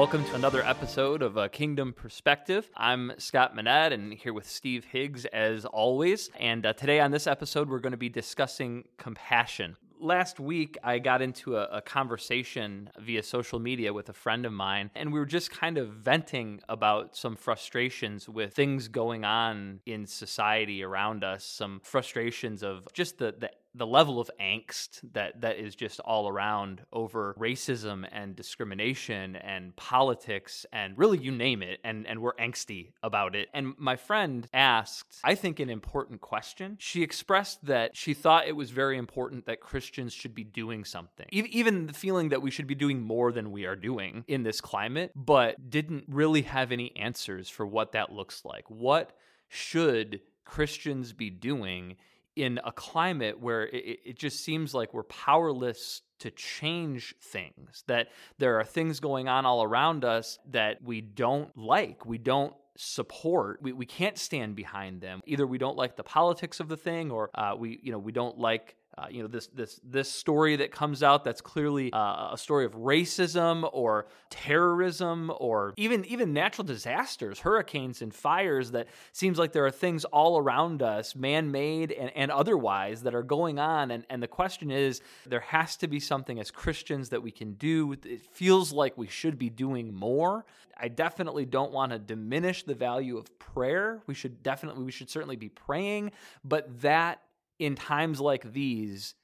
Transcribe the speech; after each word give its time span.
Welcome 0.00 0.24
to 0.24 0.34
another 0.34 0.64
episode 0.64 1.20
of 1.20 1.36
uh, 1.36 1.48
Kingdom 1.48 1.92
Perspective. 1.92 2.70
I'm 2.74 3.12
Scott 3.18 3.54
Manette 3.54 3.92
and 3.92 4.14
here 4.14 4.32
with 4.32 4.48
Steve 4.48 4.86
Higgs 4.86 5.26
as 5.26 5.66
always. 5.66 6.30
And 6.40 6.64
uh, 6.64 6.72
today 6.72 7.00
on 7.00 7.10
this 7.10 7.26
episode, 7.26 7.68
we're 7.68 7.80
going 7.80 7.90
to 7.90 7.98
be 7.98 8.08
discussing 8.08 8.84
compassion. 8.96 9.76
Last 10.00 10.40
week, 10.40 10.78
I 10.82 11.00
got 11.00 11.20
into 11.20 11.58
a, 11.58 11.64
a 11.64 11.82
conversation 11.82 12.88
via 12.98 13.22
social 13.22 13.58
media 13.58 13.92
with 13.92 14.08
a 14.08 14.14
friend 14.14 14.46
of 14.46 14.52
mine, 14.54 14.90
and 14.94 15.12
we 15.12 15.18
were 15.18 15.26
just 15.26 15.50
kind 15.50 15.76
of 15.76 15.88
venting 15.90 16.62
about 16.70 17.14
some 17.14 17.36
frustrations 17.36 18.26
with 18.26 18.54
things 18.54 18.88
going 18.88 19.26
on 19.26 19.80
in 19.84 20.06
society 20.06 20.82
around 20.82 21.24
us, 21.24 21.44
some 21.44 21.78
frustrations 21.84 22.62
of 22.62 22.88
just 22.94 23.18
the, 23.18 23.34
the 23.38 23.50
the 23.74 23.86
level 23.86 24.20
of 24.20 24.30
angst 24.40 25.00
that 25.12 25.40
that 25.40 25.58
is 25.58 25.74
just 25.74 26.00
all 26.00 26.28
around 26.28 26.82
over 26.92 27.34
racism 27.38 28.06
and 28.10 28.34
discrimination 28.34 29.36
and 29.36 29.74
politics 29.76 30.66
and 30.72 30.96
really 30.98 31.18
you 31.18 31.30
name 31.30 31.62
it 31.62 31.80
and 31.84 32.06
and 32.06 32.20
we're 32.20 32.34
angsty 32.34 32.92
about 33.02 33.34
it. 33.34 33.48
And 33.54 33.74
my 33.78 33.96
friend 33.96 34.48
asked 34.52 35.18
i 35.24 35.34
think 35.34 35.60
an 35.60 35.70
important 35.70 36.20
question. 36.20 36.76
She 36.80 37.02
expressed 37.02 37.64
that 37.66 37.96
she 37.96 38.14
thought 38.14 38.46
it 38.46 38.56
was 38.56 38.70
very 38.70 38.98
important 38.98 39.46
that 39.46 39.60
christians 39.60 40.12
should 40.12 40.34
be 40.34 40.44
doing 40.44 40.84
something 40.84 41.26
even 41.30 41.86
the 41.86 41.92
feeling 41.92 42.30
that 42.30 42.42
we 42.42 42.50
should 42.50 42.66
be 42.66 42.74
doing 42.74 43.00
more 43.00 43.32
than 43.32 43.50
we 43.50 43.64
are 43.64 43.76
doing 43.76 44.24
in 44.26 44.42
this 44.42 44.60
climate 44.60 45.12
but 45.14 45.70
didn't 45.70 46.04
really 46.08 46.42
have 46.42 46.72
any 46.72 46.94
answers 46.96 47.48
for 47.48 47.66
what 47.66 47.92
that 47.92 48.12
looks 48.12 48.44
like. 48.44 48.68
What 48.68 49.12
should 49.48 50.20
christians 50.44 51.12
be 51.12 51.30
doing 51.30 51.96
in 52.36 52.60
a 52.64 52.72
climate 52.72 53.40
where 53.40 53.66
it, 53.66 54.00
it 54.04 54.18
just 54.18 54.44
seems 54.44 54.74
like 54.74 54.94
we're 54.94 55.02
powerless 55.04 56.02
to 56.20 56.30
change 56.30 57.14
things, 57.22 57.82
that 57.86 58.08
there 58.38 58.60
are 58.60 58.64
things 58.64 59.00
going 59.00 59.28
on 59.28 59.46
all 59.46 59.62
around 59.62 60.04
us 60.04 60.38
that 60.50 60.82
we 60.82 61.00
don't 61.00 61.56
like, 61.56 62.04
we 62.04 62.18
don't 62.18 62.54
support 62.76 63.60
we, 63.60 63.72
we 63.72 63.84
can't 63.84 64.16
stand 64.16 64.56
behind 64.56 65.02
them. 65.02 65.20
Either 65.26 65.46
we 65.46 65.58
don't 65.58 65.76
like 65.76 65.96
the 65.96 66.02
politics 66.02 66.60
of 66.60 66.68
the 66.68 66.76
thing 66.76 67.10
or 67.10 67.30
uh, 67.34 67.54
we 67.56 67.78
you 67.82 67.92
know 67.92 67.98
we 67.98 68.12
don't 68.12 68.38
like 68.38 68.74
uh, 69.00 69.06
you 69.10 69.22
know 69.22 69.28
this 69.28 69.46
this 69.48 69.80
this 69.82 70.10
story 70.10 70.56
that 70.56 70.70
comes 70.72 71.02
out 71.02 71.24
that's 71.24 71.40
clearly 71.40 71.92
uh, 71.92 72.32
a 72.32 72.36
story 72.38 72.64
of 72.64 72.72
racism 72.74 73.68
or 73.72 74.06
terrorism 74.28 75.32
or 75.38 75.72
even 75.76 76.04
even 76.04 76.32
natural 76.32 76.64
disasters, 76.64 77.40
hurricanes 77.40 78.02
and 78.02 78.14
fires. 78.14 78.72
That 78.72 78.88
seems 79.12 79.38
like 79.38 79.52
there 79.52 79.64
are 79.64 79.70
things 79.70 80.04
all 80.06 80.38
around 80.38 80.82
us, 80.82 81.16
man-made 81.16 81.92
and, 81.92 82.10
and 82.14 82.30
otherwise, 82.30 83.02
that 83.02 83.14
are 83.14 83.22
going 83.22 83.58
on. 83.58 83.90
And 83.90 84.04
and 84.10 84.22
the 84.22 84.28
question 84.28 84.70
is, 84.70 85.00
there 85.26 85.40
has 85.40 85.76
to 85.76 85.88
be 85.88 86.00
something 86.00 86.38
as 86.38 86.50
Christians 86.50 87.08
that 87.08 87.22
we 87.22 87.30
can 87.30 87.54
do. 87.54 87.92
It 87.92 88.26
feels 88.32 88.72
like 88.72 88.98
we 88.98 89.08
should 89.08 89.38
be 89.38 89.48
doing 89.48 89.94
more. 89.94 90.44
I 90.76 90.88
definitely 90.88 91.46
don't 91.46 91.72
want 91.72 91.92
to 91.92 91.98
diminish 91.98 92.64
the 92.64 92.74
value 92.74 93.18
of 93.18 93.38
prayer. 93.38 94.02
We 94.06 94.14
should 94.14 94.42
definitely 94.42 94.84
we 94.84 94.92
should 94.92 95.10
certainly 95.10 95.36
be 95.36 95.48
praying, 95.48 96.12
but 96.44 96.80
that 96.82 97.22
in 97.60 97.76
times 97.76 98.20
like 98.20 98.52
these 98.52 99.14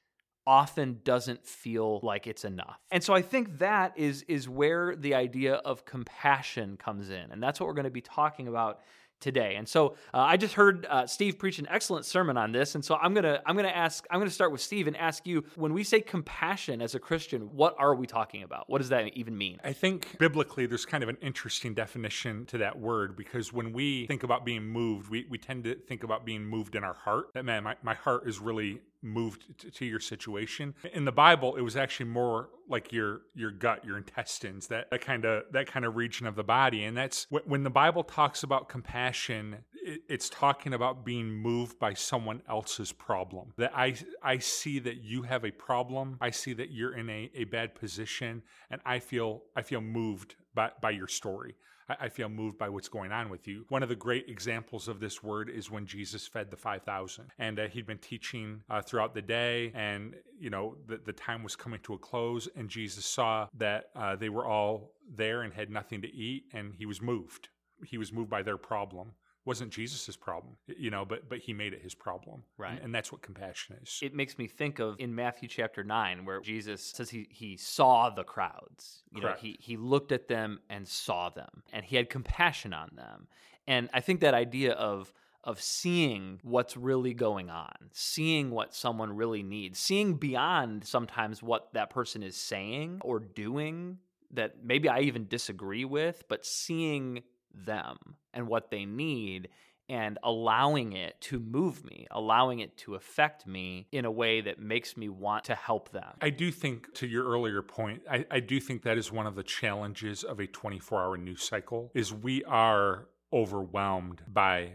often 0.47 1.01
doesn't 1.03 1.45
feel 1.45 1.99
like 2.05 2.29
it's 2.29 2.45
enough. 2.45 2.79
And 2.93 3.03
so 3.03 3.15
I 3.15 3.23
think 3.23 3.59
that 3.59 3.95
is 3.97 4.23
is 4.29 4.49
where 4.49 4.95
the 4.95 5.15
idea 5.15 5.55
of 5.55 5.85
compassion 5.85 6.77
comes 6.77 7.11
in. 7.11 7.33
And 7.33 7.43
that's 7.43 7.59
what 7.59 7.67
we're 7.67 7.75
going 7.75 7.85
to 7.85 7.91
be 7.91 8.03
talking 8.03 8.47
about 8.47 8.81
today. 9.21 9.57
And 9.57 9.69
so 9.69 9.97
uh, 10.13 10.19
I 10.19 10.37
just 10.37 10.55
heard 10.55 10.87
uh, 10.87 11.07
Steve 11.07 11.39
preach 11.39 11.59
an 11.59 11.67
excellent 11.71 12.05
sermon 12.05 12.37
on 12.37 12.53
this, 12.53 12.75
and 12.75 12.85
so 12.85 12.97
I'm 12.97 13.15
gonna 13.15 13.41
I'm 13.47 13.57
gonna 13.57 13.69
ask 13.69 14.07
I'm 14.11 14.21
gonna 14.21 14.31
start 14.31 14.53
with 14.53 14.61
Steve 14.61 14.87
and 14.87 14.97
ask 14.97 15.27
you 15.27 15.45
when 15.55 15.73
we 15.73 15.85
say 15.85 16.01
compassion 16.01 16.83
as 16.83 16.95
a 16.95 16.99
Christian, 16.99 17.43
what 17.55 17.75
are 17.79 17.95
we 17.95 18.07
talking 18.07 18.43
about? 18.43 18.69
What 18.69 18.79
does 18.79 18.91
that 18.91 19.17
even 19.17 19.37
mean? 19.37 19.59
I 19.65 19.73
think 19.73 20.19
biblically 20.19 20.67
there's 20.67 20.87
kind 20.87 21.03
of 21.03 21.09
an 21.09 21.19
interesting 21.21 21.75
definition 21.75 22.47
to 22.47 22.59
that 22.59 22.79
word 22.79 23.17
because 23.17 23.53
when 23.53 23.73
we 23.73 24.07
think 24.07 24.23
about 24.23 24.45
being 24.45 24.65
moved, 24.65 25.11
we, 25.11 25.27
we 25.29 25.39
tend 25.39 25.65
to 25.65 25.75
think 25.75 26.03
about 26.03 26.25
being 26.25 26.45
moved 26.45 26.75
in 26.75 26.85
our 26.85 26.95
heart. 26.95 27.31
That 27.35 27.45
man, 27.45 27.65
my, 27.65 27.77
my 27.83 27.95
heart 27.95 28.29
is 28.29 28.39
really 28.39 28.81
moved 29.03 29.59
to, 29.59 29.71
to, 29.71 29.85
your 29.85 30.01
situation. 30.01 30.75
In 30.93 31.05
the 31.05 31.13
Bible, 31.13 31.57
it 31.57 31.61
was 31.61 31.77
actually 31.77 32.07
more 32.07 32.51
like 32.69 32.93
your 32.93 33.23
your 33.35 33.51
gut, 33.51 33.85
your 33.85 33.97
intestines, 33.97 34.67
that, 34.69 34.89
kind 35.01 35.25
of 35.25 35.45
that 35.53 35.67
kind 35.67 35.85
of 35.85 35.97
region 35.97 36.27
of 36.27 36.37
the 36.37 36.45
body. 36.45 36.85
And 36.85 36.97
that's 36.97 37.27
when 37.31 37.63
the 37.63 37.71
Bible 37.71 38.03
talks 38.03 38.43
about 38.43 38.69
compassion, 38.69 39.59
it, 39.75 40.01
it's 40.09 40.29
talking 40.29 40.75
about 40.75 41.05
being 41.05 41.31
moved 41.31 41.79
by 41.79 41.95
someone 41.95 42.43
else's 42.49 42.93
problem. 42.93 43.53
That 43.57 43.73
I 43.77 43.95
I 44.23 44.39
see 44.39 44.79
that 44.81 45.03
you 45.03 45.23
have 45.23 45.45
a 45.45 45.51
problem. 45.51 46.19
I 46.21 46.31
see 46.31 46.53
that 46.55 46.71
you're 46.71 46.97
in 46.97 47.09
a, 47.09 47.31
a 47.35 47.45
bad 47.45 47.75
position, 47.75 48.43
and 48.71 48.81
I 48.85 48.99
feel 48.99 49.43
I 49.55 49.63
feel 49.63 49.81
moved 49.81 50.35
by, 50.55 50.71
by 50.81 50.91
your 50.91 51.09
story. 51.09 51.55
I, 51.89 51.97
I 52.01 52.09
feel 52.09 52.29
moved 52.29 52.59
by 52.59 52.69
what's 52.69 52.89
going 52.89 53.13
on 53.13 53.29
with 53.29 53.47
you. 53.47 53.65
One 53.69 53.83
of 53.83 53.89
the 53.89 53.97
great 53.97 54.29
examples 54.29 54.89
of 54.89 55.01
this 55.01 55.23
word 55.23 55.49
is 55.51 55.71
when 55.71 55.87
Jesus 55.87 56.27
fed 56.27 56.51
the 56.51 56.57
5,000. 56.57 57.31
And 57.39 57.59
uh, 57.59 57.69
he'd 57.69 57.87
been 57.87 57.99
teaching 57.99 58.63
uh, 58.71 58.83
throughout 58.83 59.15
the 59.15 59.23
day, 59.23 59.73
and, 59.75 60.15
you 60.39 60.51
know, 60.51 60.77
the, 60.87 60.99
the 60.99 61.13
time 61.13 61.43
was 61.43 61.57
coming 61.57 61.81
to 61.85 61.95
a 61.95 61.99
close, 61.99 62.49
and 62.57 62.69
Jesus 62.69 63.07
saw 63.07 63.49
that 63.57 63.87
uh, 63.95 64.17
they 64.17 64.29
were 64.29 64.47
all 64.47 64.93
there 65.15 65.43
and 65.43 65.53
had 65.53 65.71
nothing 65.71 66.03
to 66.03 66.15
eat, 66.15 66.45
and 66.53 66.75
he 66.75 66.87
was 66.87 67.01
moved. 67.01 67.49
He 67.85 67.99
was 67.99 68.13
moved 68.13 68.31
by 68.31 68.43
their 68.43 68.57
problem 68.57 69.13
wasn't 69.47 69.73
Jesus's 69.73 70.17
problem, 70.17 70.57
you 70.67 70.91
know, 70.91 71.05
but 71.05 71.29
but 71.29 71.39
he 71.39 71.53
made 71.53 71.73
it 71.73 71.81
his 71.81 71.95
problem, 71.95 72.43
right? 72.59 72.73
And, 72.73 72.87
and, 72.87 72.95
that's 72.95 73.13
what 73.13 73.23
compassion 73.23 73.77
is. 73.83 73.99
It 74.03 74.15
makes 74.15 74.37
me 74.39 74.49
think 74.49 74.81
of 74.81 74.97
in 74.99 75.15
Matthew 75.15 75.49
chapter 75.49 75.85
nine, 75.85 76.25
where 76.25 76.41
Jesus 76.41 76.83
says 76.83 77.09
he 77.09 77.29
he 77.31 77.57
saw 77.57 78.11
the 78.11 78.25
crowds, 78.25 79.05
you 79.13 79.23
Correct. 79.23 79.43
know, 79.43 79.49
he 79.49 79.57
he 79.61 79.77
looked 79.77 80.13
at 80.13 80.29
them 80.29 80.61
and 80.69 80.87
saw 80.87 81.31
them, 81.31 81.63
and 81.73 81.85
he 81.85 81.97
had 81.97 82.11
compassion 82.11 82.75
on 82.75 82.91
them, 82.97 83.29
and 83.67 83.89
I 83.95 84.01
think 84.01 84.21
that 84.21 84.35
idea 84.35 84.73
of 84.73 85.13
of 85.45 85.63
seeing 85.63 86.41
what's 86.43 86.77
really 86.77 87.15
going 87.15 87.49
on, 87.49 87.77
seeing 87.93 88.51
what 88.51 88.75
someone 88.75 89.15
really 89.15 89.45
needs, 89.45 89.79
seeing 89.79 90.15
beyond 90.15 90.85
sometimes 90.85 91.41
what 91.41 91.73
that 91.73 91.89
person 91.89 92.25
is 92.25 92.37
saying 92.37 92.99
or 93.05 93.21
doing 93.21 93.99
that 94.33 94.65
maybe 94.65 94.89
I 94.89 95.01
even 95.01 95.29
disagree 95.29 95.85
with, 95.85 96.25
but 96.29 96.45
seeing 96.45 97.23
them 97.65 97.97
and 98.33 98.49
what 98.49 98.71
they 98.71 98.85
need 98.85 99.49
and 99.89 100.19
allowing 100.23 100.95
it 100.95 101.21
to 101.21 101.39
move 101.39 101.85
me, 101.85 102.07
allowing 102.11 102.59
it 102.59 102.77
to 102.77 102.95
affect 102.95 103.47
me 103.47 103.87
in 103.93 104.05
a 104.05 104.11
way 104.11 104.41
that 104.41 104.59
makes 104.59 104.97
me 104.97 105.09
want 105.09 105.45
to 105.45 105.55
help 105.55 105.91
them. 105.93 106.13
I 106.21 106.31
do 106.31 106.51
think, 106.51 106.93
to 106.95 107.07
your 107.07 107.25
earlier 107.25 107.63
point, 107.63 108.03
I, 108.11 108.25
I 108.31 108.41
do 108.41 108.59
think 108.59 108.83
that 108.83 108.99
is 108.99 109.13
one 109.13 109.27
of 109.27 109.37
the 109.37 109.45
challenges 109.45 110.25
of 110.25 110.41
a 110.41 110.47
24 110.47 111.03
hour 111.03 111.17
news 111.17 111.43
cycle 111.43 111.93
is 111.95 112.13
we 112.13 112.43
are 112.45 113.07
overwhelmed 113.33 114.23
by 114.27 114.73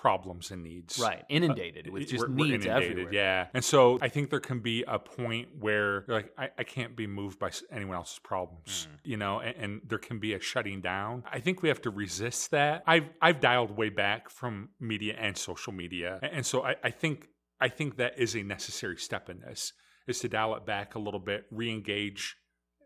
problems 0.00 0.52
and 0.52 0.62
needs. 0.62 0.98
Right. 0.98 1.24
Inundated 1.28 1.88
uh, 1.88 1.92
with 1.92 2.08
just 2.08 2.28
we're, 2.28 2.28
needs 2.28 2.66
we're 2.66 2.72
everywhere. 2.72 3.12
Yeah. 3.12 3.46
And 3.52 3.64
so 3.64 3.98
I 4.00 4.08
think 4.08 4.30
there 4.30 4.40
can 4.40 4.60
be 4.60 4.84
a 4.86 4.98
point 4.98 5.48
where 5.58 6.04
you're 6.06 6.16
like, 6.16 6.32
I, 6.38 6.50
I 6.56 6.62
can't 6.62 6.96
be 6.96 7.08
moved 7.08 7.40
by 7.40 7.50
anyone 7.72 7.96
else's 7.96 8.20
problems, 8.20 8.86
mm. 8.88 8.98
you 9.02 9.16
know, 9.16 9.40
and, 9.40 9.56
and, 9.56 9.80
there 9.88 9.98
can 9.98 10.18
be 10.18 10.34
a 10.34 10.40
shutting 10.40 10.80
down. 10.80 11.24
I 11.30 11.40
think 11.40 11.62
we 11.62 11.68
have 11.68 11.82
to 11.82 11.90
resist 11.90 12.52
that. 12.52 12.84
I've, 12.86 13.08
I've 13.20 13.40
dialed 13.40 13.76
way 13.76 13.88
back 13.88 14.30
from 14.30 14.68
media 14.78 15.16
and 15.18 15.36
social 15.36 15.72
media. 15.72 16.20
And, 16.22 16.32
and 16.32 16.46
so 16.46 16.64
I, 16.64 16.76
I 16.84 16.90
think, 16.90 17.26
I 17.60 17.68
think 17.68 17.96
that 17.96 18.18
is 18.18 18.36
a 18.36 18.42
necessary 18.42 18.98
step 18.98 19.28
in 19.28 19.40
this 19.40 19.72
is 20.06 20.20
to 20.20 20.28
dial 20.28 20.54
it 20.54 20.64
back 20.64 20.94
a 20.94 20.98
little 20.98 21.20
bit, 21.20 21.44
re-engage 21.50 22.36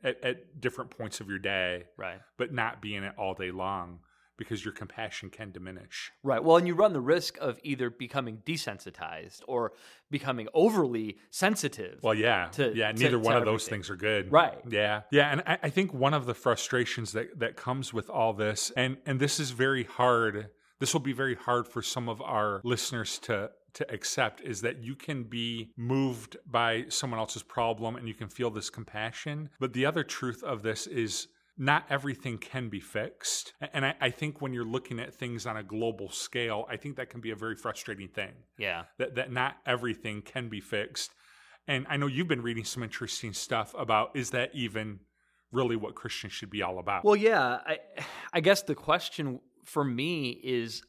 at, 0.02 0.22
at 0.24 0.60
different 0.60 0.90
points 0.90 1.20
of 1.20 1.28
your 1.28 1.38
day, 1.38 1.84
right? 1.98 2.20
But 2.38 2.52
not 2.52 2.80
be 2.80 2.94
in 2.94 3.04
it 3.04 3.12
all 3.18 3.34
day 3.34 3.50
long 3.50 4.00
because 4.42 4.64
your 4.64 4.72
compassion 4.72 5.30
can 5.30 5.50
diminish. 5.50 6.12
Right. 6.22 6.42
Well, 6.42 6.56
and 6.56 6.66
you 6.66 6.74
run 6.74 6.92
the 6.92 7.00
risk 7.00 7.38
of 7.40 7.58
either 7.62 7.90
becoming 7.90 8.42
desensitized 8.44 9.42
or 9.46 9.72
becoming 10.10 10.48
overly 10.54 11.18
sensitive. 11.30 12.00
Well, 12.02 12.14
yeah. 12.14 12.48
To, 12.52 12.72
yeah, 12.74 12.92
neither 12.92 13.10
to, 13.12 13.18
one 13.18 13.34
to 13.34 13.38
of 13.38 13.44
those 13.44 13.68
things 13.68 13.90
are 13.90 13.96
good. 13.96 14.32
Right. 14.32 14.58
Yeah. 14.68 15.02
Yeah. 15.10 15.30
And 15.30 15.42
I, 15.46 15.58
I 15.64 15.70
think 15.70 15.94
one 15.94 16.14
of 16.14 16.26
the 16.26 16.34
frustrations 16.34 17.12
that, 17.12 17.38
that 17.38 17.56
comes 17.56 17.92
with 17.92 18.10
all 18.10 18.32
this, 18.32 18.72
and, 18.76 18.96
and 19.06 19.20
this 19.20 19.38
is 19.40 19.50
very 19.50 19.84
hard, 19.84 20.48
this 20.80 20.92
will 20.92 21.00
be 21.00 21.12
very 21.12 21.36
hard 21.36 21.68
for 21.68 21.82
some 21.82 22.08
of 22.08 22.20
our 22.20 22.60
listeners 22.64 23.18
to 23.20 23.50
to 23.74 23.90
accept 23.90 24.40
is 24.42 24.60
that 24.60 24.82
you 24.82 24.94
can 24.94 25.24
be 25.24 25.70
moved 25.76 26.36
by 26.46 26.84
someone 26.88 27.18
else's 27.18 27.42
problem 27.42 27.96
and 27.96 28.06
you 28.06 28.12
can 28.14 28.28
feel 28.28 28.50
this 28.50 28.68
compassion. 28.68 29.48
But 29.58 29.72
the 29.72 29.86
other 29.86 30.04
truth 30.04 30.42
of 30.42 30.62
this 30.62 30.86
is 30.86 31.28
not 31.62 31.84
everything 31.88 32.38
can 32.38 32.68
be 32.68 32.80
fixed. 32.80 33.52
And 33.72 33.86
I, 33.86 33.94
I, 34.00 34.10
think 34.10 34.42
when 34.42 34.52
you're 34.52 34.64
looking 34.64 34.98
at 34.98 35.14
things 35.14 35.46
on 35.46 35.56
a 35.56 35.62
global 35.62 36.10
scale, 36.10 36.66
I 36.68 36.76
think 36.76 36.96
that 36.96 37.08
can 37.08 37.20
be 37.20 37.30
a 37.30 37.36
very 37.36 37.54
frustrating 37.54 38.08
thing. 38.08 38.32
Yeah. 38.58 38.82
That, 38.98 39.14
that 39.14 39.30
not 39.30 39.58
everything 39.64 40.22
can 40.22 40.48
be 40.48 40.60
fixed. 40.60 41.12
And 41.68 41.86
I 41.88 41.98
know 41.98 42.08
you've 42.08 42.26
been 42.26 42.42
reading 42.42 42.64
some 42.64 42.82
interesting 42.82 43.32
stuff 43.32 43.76
about 43.78 44.10
is 44.16 44.30
that 44.30 44.50
even 44.54 44.98
really 45.52 45.76
what 45.76 45.94
Christians 45.94 46.32
should 46.32 46.50
be 46.50 46.62
all 46.62 46.80
about? 46.80 47.04
Well, 47.04 47.14
yeah. 47.14 47.60
I, 47.64 47.78
I 48.32 48.40
guess 48.40 48.62
the 48.62 48.74
question 48.74 49.38
for 49.64 49.84
me 49.84 50.30
is 50.42 50.82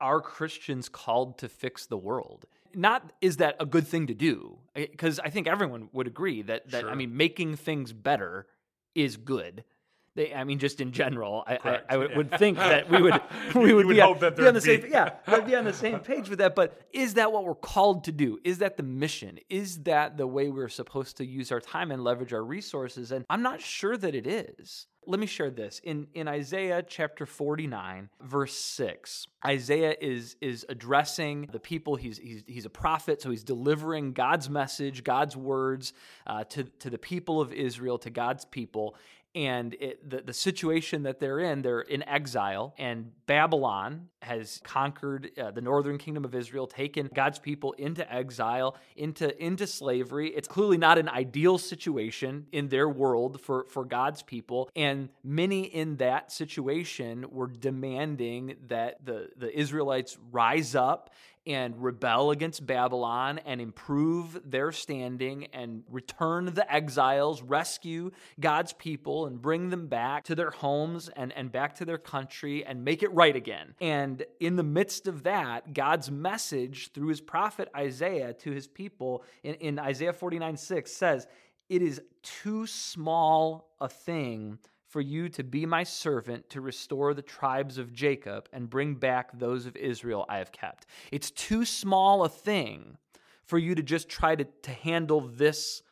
are 0.00 0.20
Christians 0.20 0.88
called 0.88 1.38
to 1.38 1.48
fix 1.48 1.86
the 1.86 1.96
world? 1.96 2.46
Not 2.76 3.12
is 3.20 3.38
that 3.38 3.56
a 3.58 3.66
good 3.66 3.88
thing 3.88 4.06
to 4.06 4.14
do? 4.14 4.58
Because 4.72 5.18
I 5.18 5.30
think 5.30 5.48
everyone 5.48 5.88
would 5.92 6.06
agree 6.06 6.42
that, 6.42 6.70
that 6.70 6.82
sure. 6.82 6.90
I 6.90 6.94
mean, 6.94 7.16
making 7.16 7.56
things 7.56 7.92
better 7.92 8.46
is 8.94 9.16
good 9.16 9.64
They, 10.14 10.34
I 10.34 10.44
mean, 10.44 10.58
just 10.58 10.82
in 10.82 10.92
general, 10.92 11.42
I, 11.46 11.58
I, 11.64 11.80
I 11.88 11.96
would, 11.96 12.28
yeah. 12.30 12.36
think 12.36 12.58
that 12.58 12.90
we 12.90 13.00
would 13.00 13.18
we 13.54 13.72
would, 13.72 13.86
would 13.86 13.94
be, 13.94 14.00
on, 14.02 14.18
be 14.18 14.26
on 14.26 14.54
the 14.54 14.60
there'd 14.60 14.62
same 14.62 14.84
yeah 14.90 15.14
I'd 15.26 15.46
be 15.46 15.56
on 15.56 15.64
the 15.64 15.72
same 15.72 16.00
page 16.12 16.28
with 16.28 16.38
that. 16.40 16.54
But 16.54 16.82
is 16.92 17.14
that 17.14 17.32
what 17.32 17.44
we're 17.44 17.54
called 17.54 18.04
to 18.04 18.12
do? 18.12 18.38
Is 18.44 18.58
that 18.58 18.76
the 18.76 18.82
mission? 18.82 19.38
Is 19.48 19.78
that 19.84 20.18
the 20.18 20.26
way 20.26 20.50
we're 20.50 20.68
supposed 20.68 21.16
to 21.16 21.26
use 21.26 21.50
our 21.50 21.60
time 21.60 21.90
and 21.90 22.04
leverage 22.04 22.34
our 22.34 22.44
resources? 22.44 23.10
And 23.10 23.24
I'm 23.30 23.42
not 23.42 23.62
sure 23.62 23.96
that 23.96 24.14
it 24.14 24.26
is. 24.26 24.86
Let 25.04 25.18
me 25.18 25.26
share 25.26 25.50
this 25.50 25.80
in 25.82 26.06
in 26.14 26.28
Isaiah 26.28 26.82
chapter 26.86 27.26
49 27.26 28.08
verse 28.20 28.54
6. 28.54 29.26
Isaiah 29.44 29.96
is 30.00 30.36
is 30.40 30.64
addressing 30.68 31.48
the 31.50 31.58
people. 31.58 31.96
He's 31.96 32.18
he's 32.18 32.44
he's 32.46 32.66
a 32.66 32.70
prophet, 32.70 33.20
so 33.20 33.30
he's 33.30 33.42
delivering 33.42 34.12
God's 34.12 34.48
message, 34.48 35.02
God's 35.02 35.36
words 35.36 35.92
uh, 36.26 36.44
to 36.44 36.64
to 36.64 36.90
the 36.90 36.98
people 36.98 37.40
of 37.40 37.52
Israel, 37.52 37.98
to 37.98 38.10
God's 38.10 38.44
people 38.44 38.94
and 39.34 39.74
it, 39.80 40.08
the, 40.08 40.20
the 40.20 40.32
situation 40.32 41.04
that 41.04 41.18
they're 41.18 41.38
in, 41.38 41.62
they're 41.62 41.80
in 41.80 42.06
exile, 42.06 42.74
and 42.76 43.10
Babylon 43.26 44.08
has 44.20 44.60
conquered 44.62 45.30
uh, 45.38 45.50
the 45.50 45.62
northern 45.62 45.96
kingdom 45.96 46.24
of 46.24 46.34
Israel, 46.34 46.66
taken 46.66 47.08
God's 47.14 47.38
people 47.38 47.72
into 47.72 48.10
exile, 48.12 48.76
into, 48.94 49.42
into 49.42 49.66
slavery. 49.66 50.28
It's 50.28 50.48
clearly 50.48 50.76
not 50.76 50.98
an 50.98 51.08
ideal 51.08 51.56
situation 51.56 52.46
in 52.52 52.68
their 52.68 52.88
world 52.88 53.40
for, 53.40 53.64
for 53.70 53.84
God's 53.84 54.22
people. 54.22 54.68
And 54.76 54.91
many 55.22 55.62
in 55.62 55.96
that 55.96 56.32
situation 56.32 57.26
were 57.30 57.46
demanding 57.46 58.56
that 58.68 59.04
the, 59.04 59.28
the 59.36 59.56
Israelites 59.58 60.18
rise 60.30 60.74
up 60.74 61.10
and 61.46 61.82
rebel 61.82 62.30
against 62.30 62.64
Babylon 62.66 63.40
and 63.44 63.60
improve 63.60 64.40
their 64.44 64.70
standing 64.70 65.46
and 65.52 65.82
return 65.90 66.46
the 66.46 66.72
exiles, 66.72 67.42
rescue 67.42 68.12
God's 68.38 68.72
people 68.72 69.26
and 69.26 69.42
bring 69.42 69.70
them 69.70 69.88
back 69.88 70.24
to 70.24 70.34
their 70.34 70.50
homes 70.50 71.10
and, 71.16 71.32
and 71.32 71.50
back 71.50 71.76
to 71.76 71.84
their 71.84 71.98
country 71.98 72.64
and 72.64 72.84
make 72.84 73.02
it 73.02 73.12
right 73.12 73.34
again. 73.34 73.74
And 73.80 74.24
in 74.38 74.56
the 74.56 74.62
midst 74.62 75.08
of 75.08 75.24
that, 75.24 75.74
God's 75.74 76.10
message 76.10 76.92
through 76.92 77.08
his 77.08 77.20
prophet 77.20 77.68
Isaiah 77.76 78.32
to 78.34 78.50
his 78.52 78.68
people 78.68 79.24
in, 79.42 79.54
in 79.54 79.78
Isaiah 79.78 80.12
49 80.12 80.56
6 80.56 80.92
says, 80.92 81.26
It 81.68 81.82
is 81.82 82.00
too 82.22 82.66
small 82.66 83.68
a 83.80 83.88
thing 83.88 84.58
for 84.92 85.00
you 85.00 85.26
to 85.30 85.42
be 85.42 85.64
my 85.64 85.82
servant 85.82 86.50
to 86.50 86.60
restore 86.60 87.14
the 87.14 87.22
tribes 87.22 87.78
of 87.78 87.94
Jacob 87.94 88.46
and 88.52 88.68
bring 88.68 88.94
back 88.94 89.30
those 89.32 89.64
of 89.64 89.74
Israel 89.74 90.26
I 90.28 90.36
have 90.36 90.52
kept. 90.52 90.84
It's 91.10 91.30
too 91.30 91.64
small 91.64 92.24
a 92.24 92.28
thing 92.28 92.98
for 93.42 93.56
you 93.56 93.74
to 93.74 93.82
just 93.82 94.10
try 94.10 94.36
to, 94.36 94.44
to 94.44 94.70
handle 94.70 95.22
this 95.22 95.82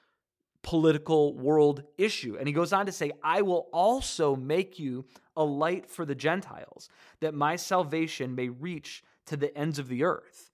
political 0.60 1.34
world 1.34 1.82
issue. 1.96 2.36
And 2.38 2.46
he 2.46 2.52
goes 2.52 2.74
on 2.74 2.84
to 2.84 2.92
say, 2.92 3.12
I 3.24 3.40
will 3.40 3.68
also 3.72 4.36
make 4.36 4.78
you 4.78 5.06
a 5.34 5.44
light 5.44 5.88
for 5.88 6.04
the 6.04 6.14
Gentiles, 6.14 6.90
that 7.20 7.32
my 7.32 7.56
salvation 7.56 8.34
may 8.34 8.50
reach 8.50 9.02
to 9.24 9.36
the 9.38 9.56
ends 9.56 9.78
of 9.78 9.88
the 9.88 10.04
earth. 10.04 10.50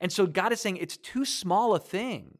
And 0.00 0.12
so 0.12 0.24
God 0.24 0.52
is 0.52 0.60
saying 0.60 0.76
it's 0.76 0.96
too 0.96 1.24
small 1.24 1.74
a 1.74 1.80
thing 1.80 2.38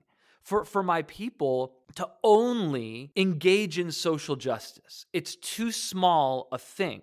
for, 0.49 0.65
for 0.65 0.83
my 0.83 1.03
people 1.03 1.75
to 1.95 2.09
only 2.25 3.13
engage 3.17 3.79
in 3.79 3.93
social 3.93 4.35
justice. 4.35 5.05
It's 5.13 5.37
too 5.37 5.71
small 5.71 6.49
a 6.51 6.57
thing 6.57 7.03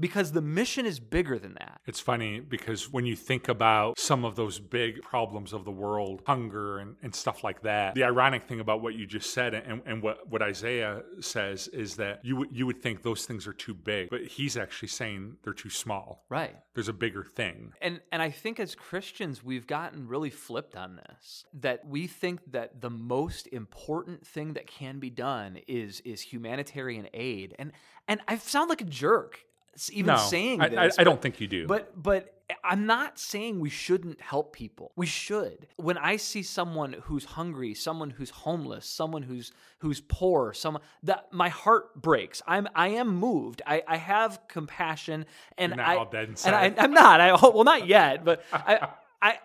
because 0.00 0.32
the 0.32 0.40
mission 0.40 0.86
is 0.86 0.98
bigger 0.98 1.38
than 1.38 1.54
that. 1.54 1.80
It's 1.86 2.00
funny 2.00 2.40
because 2.40 2.90
when 2.90 3.06
you 3.06 3.14
think 3.14 3.48
about 3.48 3.98
some 3.98 4.24
of 4.24 4.34
those 4.34 4.58
big 4.58 5.02
problems 5.02 5.52
of 5.52 5.64
the 5.64 5.70
world, 5.70 6.22
hunger 6.26 6.78
and, 6.78 6.96
and 7.02 7.14
stuff 7.14 7.44
like 7.44 7.62
that, 7.62 7.94
the 7.94 8.04
ironic 8.04 8.44
thing 8.44 8.60
about 8.60 8.82
what 8.82 8.94
you 8.94 9.06
just 9.06 9.32
said 9.32 9.54
and, 9.54 9.82
and 9.86 10.02
what, 10.02 10.28
what 10.28 10.42
Isaiah 10.42 11.02
says 11.20 11.68
is 11.68 11.96
that 11.96 12.24
you, 12.24 12.36
would 12.36 12.48
you 12.50 12.66
would 12.66 12.82
think 12.82 13.02
those 13.02 13.26
things 13.26 13.46
are 13.46 13.52
too 13.52 13.74
big, 13.74 14.10
but 14.10 14.22
he's 14.22 14.56
actually 14.56 14.88
saying 14.88 15.36
they're 15.44 15.52
too 15.52 15.70
small. 15.70 16.24
Right. 16.28 16.56
There's 16.74 16.88
a 16.88 16.94
bigger 16.94 17.24
thing. 17.24 17.72
And 17.80 18.00
and 18.12 18.22
I 18.22 18.30
think 18.30 18.58
as 18.60 18.74
Christians 18.74 19.44
we've 19.44 19.66
gotten 19.66 20.08
really 20.08 20.30
flipped 20.30 20.76
on 20.76 20.96
this 20.96 21.44
that 21.54 21.86
we 21.86 22.06
think 22.06 22.40
that 22.52 22.80
the 22.80 22.90
most 22.90 23.46
important 23.48 24.26
thing 24.26 24.54
that 24.54 24.66
can 24.66 24.98
be 24.98 25.10
done 25.10 25.58
is 25.68 26.00
is 26.00 26.20
humanitarian 26.20 27.08
aid. 27.12 27.54
And 27.58 27.72
and 28.08 28.20
I 28.26 28.38
sound 28.38 28.70
like 28.70 28.80
a 28.80 28.86
jerk 28.86 29.40
even 29.92 30.14
no, 30.14 30.16
saying 30.16 30.60
I, 30.60 30.68
this. 30.68 30.98
I, 30.98 31.02
I 31.02 31.04
don't 31.04 31.20
think 31.20 31.40
you 31.40 31.46
do. 31.46 31.66
But 31.66 32.00
but 32.00 32.40
I'm 32.64 32.86
not 32.86 33.18
saying 33.18 33.60
we 33.60 33.70
shouldn't 33.70 34.20
help 34.20 34.52
people. 34.52 34.92
We 34.96 35.06
should. 35.06 35.66
When 35.76 35.98
I 35.98 36.16
see 36.16 36.42
someone 36.42 36.96
who's 37.04 37.24
hungry, 37.24 37.74
someone 37.74 38.10
who's 38.10 38.30
homeless, 38.30 38.86
someone 38.86 39.22
who's 39.22 39.52
who's 39.78 40.00
poor, 40.00 40.52
someone 40.52 40.82
that 41.04 41.32
my 41.32 41.48
heart 41.48 42.00
breaks. 42.00 42.42
I'm 42.46 42.68
I 42.74 42.88
am 42.88 43.08
moved. 43.08 43.62
I, 43.66 43.82
I 43.86 43.96
have 43.96 44.40
compassion 44.48 45.26
and 45.56 45.76
not 45.76 45.88
I, 45.88 45.96
all 45.96 46.06
dead 46.06 46.34
and 46.44 46.54
I 46.54 46.74
I'm 46.76 46.92
not. 46.92 47.20
I 47.20 47.32
well 47.42 47.64
not 47.64 47.86
yet, 47.86 48.24
but 48.24 48.44
I 48.52 48.88
I 49.22 49.38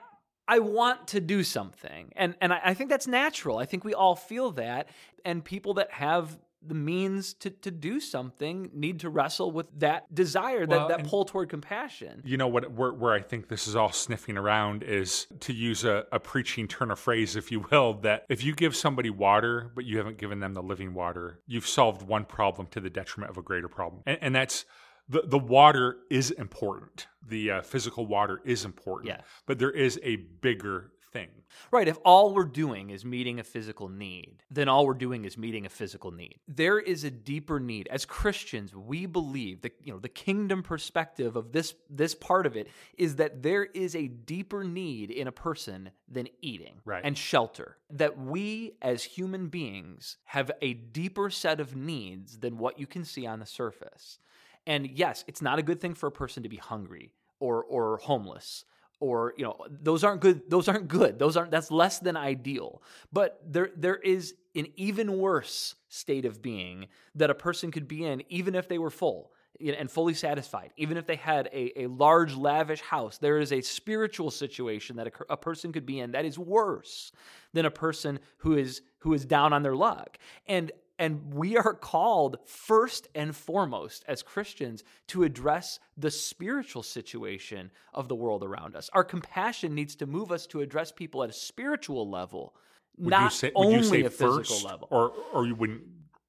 I 0.48 0.60
want 0.60 1.10
to 1.10 1.20
do 1.20 1.44
something. 1.44 2.12
And 2.16 2.36
and 2.42 2.54
I, 2.54 2.62
I 2.66 2.74
think 2.74 2.90
that's 2.90 3.08
natural. 3.08 3.58
I 3.58 3.66
think 3.66 3.84
we 3.84 3.94
all 3.94 4.16
feel 4.16 4.52
that. 4.52 4.90
And 5.24 5.44
people 5.44 5.76
that 5.76 5.92
have 5.92 6.38
the 6.68 6.76
means 6.76 7.34
to, 7.36 7.50
to 7.50 7.72
do 7.72 8.00
something 8.00 8.70
need 8.74 9.00
to 9.02 9.10
wrestle 9.10 9.52
with 9.52 9.68
that 9.80 10.14
desire, 10.14 10.66
Well, 10.66 10.88
that, 10.88 10.98
that 10.98 11.08
pull 11.08 11.26
toward 11.26 11.50
compassion. 11.50 12.22
You 12.26 12.38
know 12.38 12.48
what? 12.48 12.72
Where, 12.72 12.94
where 12.94 13.14
I 13.14 13.22
think 13.22 13.48
this 13.48 13.68
is 13.68 13.76
all 13.76 13.92
sniffing 13.92 14.38
around 14.38 14.84
is 14.84 15.28
to 15.42 15.54
use 15.54 15.84
a, 15.84 16.06
a 16.12 16.20
preaching 16.20 16.68
turn 16.68 16.92
of 16.92 17.00
phrase, 17.00 17.36
if 17.36 17.52
you 17.52 17.66
will, 17.72 17.94
that 18.02 18.26
if 18.30 18.44
you 18.44 18.54
give 18.54 18.76
somebody 18.76 19.10
water, 19.10 19.72
but 19.76 19.86
you 19.86 19.98
haven't 19.98 20.18
given 20.18 20.40
them 20.40 20.54
the 20.54 20.64
living 20.64 20.94
water, 20.94 21.42
you've 21.48 21.68
solved 21.68 22.02
one 22.02 22.26
problem 22.26 22.68
to 22.72 22.80
the 22.80 22.90
detriment 22.90 23.32
of 23.32 23.38
a 23.38 23.42
greater 23.42 23.68
problem. 23.68 24.04
And, 24.06 24.18
and 24.22 24.36
that's 24.36 24.66
the, 25.08 25.24
the 25.26 25.40
water 25.40 25.98
is 26.10 26.32
important. 26.32 27.08
The 27.28 27.52
uh, 27.52 27.62
physical 27.62 28.06
water 28.06 28.42
is 28.44 28.66
important. 28.66 29.10
Yeah. 29.10 29.22
But 29.46 29.60
there 29.60 29.72
is 29.72 30.00
a 30.04 30.16
bigger 30.16 30.92
thing. 31.16 31.30
Right. 31.72 31.88
If 31.88 31.98
all 32.04 32.34
we're 32.34 32.44
doing 32.44 32.90
is 32.90 33.06
meeting 33.06 33.40
a 33.40 33.44
physical 33.44 33.88
need, 33.88 34.44
then 34.52 34.68
all 34.68 34.86
we're 34.86 34.94
doing 34.94 35.24
is 35.24 35.38
meeting 35.38 35.66
a 35.66 35.70
physical 35.70 36.12
need. 36.12 36.36
There 36.46 36.78
is 36.78 37.06
a 37.06 37.10
deeper 37.12 37.58
need. 37.62 37.88
As 37.90 38.06
Christians, 38.06 38.76
we 38.76 39.06
believe 39.06 39.62
that 39.62 39.76
you 39.82 39.94
know 39.94 40.00
the 40.00 40.10
kingdom 40.10 40.62
perspective 40.62 41.38
of 41.38 41.54
this 41.54 41.74
this 41.90 42.14
part 42.14 42.46
of 42.46 42.58
it 42.58 42.68
is 42.98 43.16
that 43.16 43.42
there 43.42 43.64
is 43.64 43.96
a 43.96 44.08
deeper 44.08 44.66
need 44.66 45.10
in 45.10 45.28
a 45.28 45.32
person 45.32 45.92
than 46.10 46.28
eating 46.42 46.76
Right. 46.84 47.04
and 47.06 47.18
shelter. 47.18 47.78
That 47.90 48.18
we 48.20 48.74
as 48.82 49.04
human 49.04 49.48
beings 49.48 50.18
have 50.26 50.52
a 50.62 50.74
deeper 50.74 51.30
set 51.30 51.62
of 51.62 51.76
needs 51.76 52.40
than 52.40 52.58
what 52.58 52.78
you 52.78 52.88
can 52.88 53.06
see 53.06 53.26
on 53.26 53.40
the 53.40 53.46
surface. 53.46 54.20
And 54.68 54.90
yes, 54.90 55.24
it's 55.28 55.42
not 55.42 55.60
a 55.60 55.64
good 55.64 55.80
thing 55.80 55.94
for 55.94 56.08
a 56.08 56.12
person 56.12 56.44
to 56.44 56.50
be 56.50 56.58
hungry 56.58 57.14
or 57.40 57.64
or 57.64 57.98
homeless 57.98 58.66
or 59.00 59.34
you 59.38 59.44
know 59.44 59.58
those 59.70 60.04
aren't 60.04 60.22
good 60.22 60.50
those 60.50 60.68
aren't 60.68 60.88
good. 60.88 61.20
Those 61.20 61.38
aren't 61.38 61.52
that's 61.52 61.72
less 61.72 62.00
than 62.00 62.18
ideal. 62.18 62.82
But 63.12 63.42
there 63.46 63.72
there 63.76 63.98
is 63.98 64.36
an 64.56 64.68
even 64.76 65.18
worse 65.18 65.76
state 65.90 66.26
of 66.26 66.42
being 66.42 66.88
that 67.16 67.30
a 67.30 67.36
person 67.36 67.72
could 67.72 67.88
be 67.88 68.06
in 68.06 68.24
even 68.30 68.56
if 68.56 68.68
they 68.68 68.78
were 68.78 68.90
full 68.90 69.32
and 69.62 69.90
fully 69.90 70.14
satisfied 70.14 70.72
even 70.76 70.98
if 70.98 71.06
they 71.06 71.16
had 71.16 71.48
a, 71.54 71.84
a 71.84 71.88
large 71.88 72.36
lavish 72.36 72.82
house. 72.82 73.18
There 73.18 73.40
is 73.40 73.54
a 73.54 73.62
spiritual 73.62 74.32
situation 74.32 74.98
that 74.98 75.08
a, 75.08 75.34
a 75.34 75.38
person 75.38 75.72
could 75.72 75.86
be 75.86 76.00
in 76.00 76.12
that 76.12 76.26
is 76.26 76.38
worse 76.38 77.12
than 77.54 77.66
a 77.66 77.72
person 77.72 78.20
who 78.38 78.58
is 78.58 78.82
who 79.00 79.14
is 79.14 79.26
down 79.26 79.54
on 79.54 79.64
their 79.64 79.76
luck. 79.76 80.18
And 80.48 80.72
and 80.98 81.34
we 81.34 81.58
are 81.58 81.74
called 81.74 82.38
first 82.46 83.08
and 83.14 83.36
foremost 83.36 84.06
as 84.08 84.24
Christians 84.24 84.84
to 85.08 85.24
address 85.24 85.80
the 85.98 86.12
spiritual 86.12 86.84
situation 86.84 87.72
of 87.94 88.08
the 88.08 88.16
world 88.16 88.44
around 88.44 88.76
us. 88.76 88.90
Our 88.94 89.04
compassion 89.04 89.76
needs 89.76 89.96
to 89.98 90.06
move 90.06 90.32
us 90.32 90.48
to 90.48 90.62
address 90.62 90.92
people 90.92 91.24
at 91.24 91.30
a 91.30 91.34
spiritual 91.34 92.10
level, 92.10 92.56
Would 92.98 93.10
not 93.10 93.24
you 93.24 93.30
say, 93.30 93.52
only 93.56 93.78
you 93.78 93.84
say 93.84 94.04
a 94.04 94.10
physical 94.10 94.62
level. 94.62 94.88
Or, 94.90 95.12
or 95.34 95.46
you 95.46 95.56
wouldn't? 95.56 95.84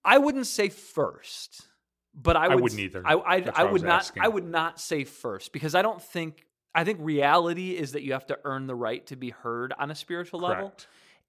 I 0.04 0.18
wouldn't 0.18 0.46
say 0.46 0.68
first, 0.68 1.66
but 2.14 2.36
I, 2.36 2.46
I 2.46 2.48
would, 2.54 2.62
wouldn't 2.62 2.80
either. 2.80 3.02
I, 3.04 3.14
I, 3.14 3.36
I 3.36 3.52
I 3.54 3.64
would 3.64 3.72
was 3.72 3.82
not. 3.82 4.00
asking. 4.00 4.22
I 4.22 4.28
would 4.28 4.46
not 4.46 4.80
say 4.80 5.04
first 5.04 5.52
because 5.52 5.74
I 5.74 5.82
don't 5.82 6.02
think. 6.02 6.44
I 6.74 6.84
think 6.84 6.98
reality 7.00 7.70
is 7.70 7.92
that 7.92 8.02
you 8.02 8.12
have 8.12 8.26
to 8.26 8.38
earn 8.44 8.66
the 8.66 8.74
right 8.74 9.04
to 9.06 9.16
be 9.16 9.30
heard 9.30 9.72
on 9.78 9.90
a 9.90 9.94
spiritual 9.94 10.40
level, 10.40 10.74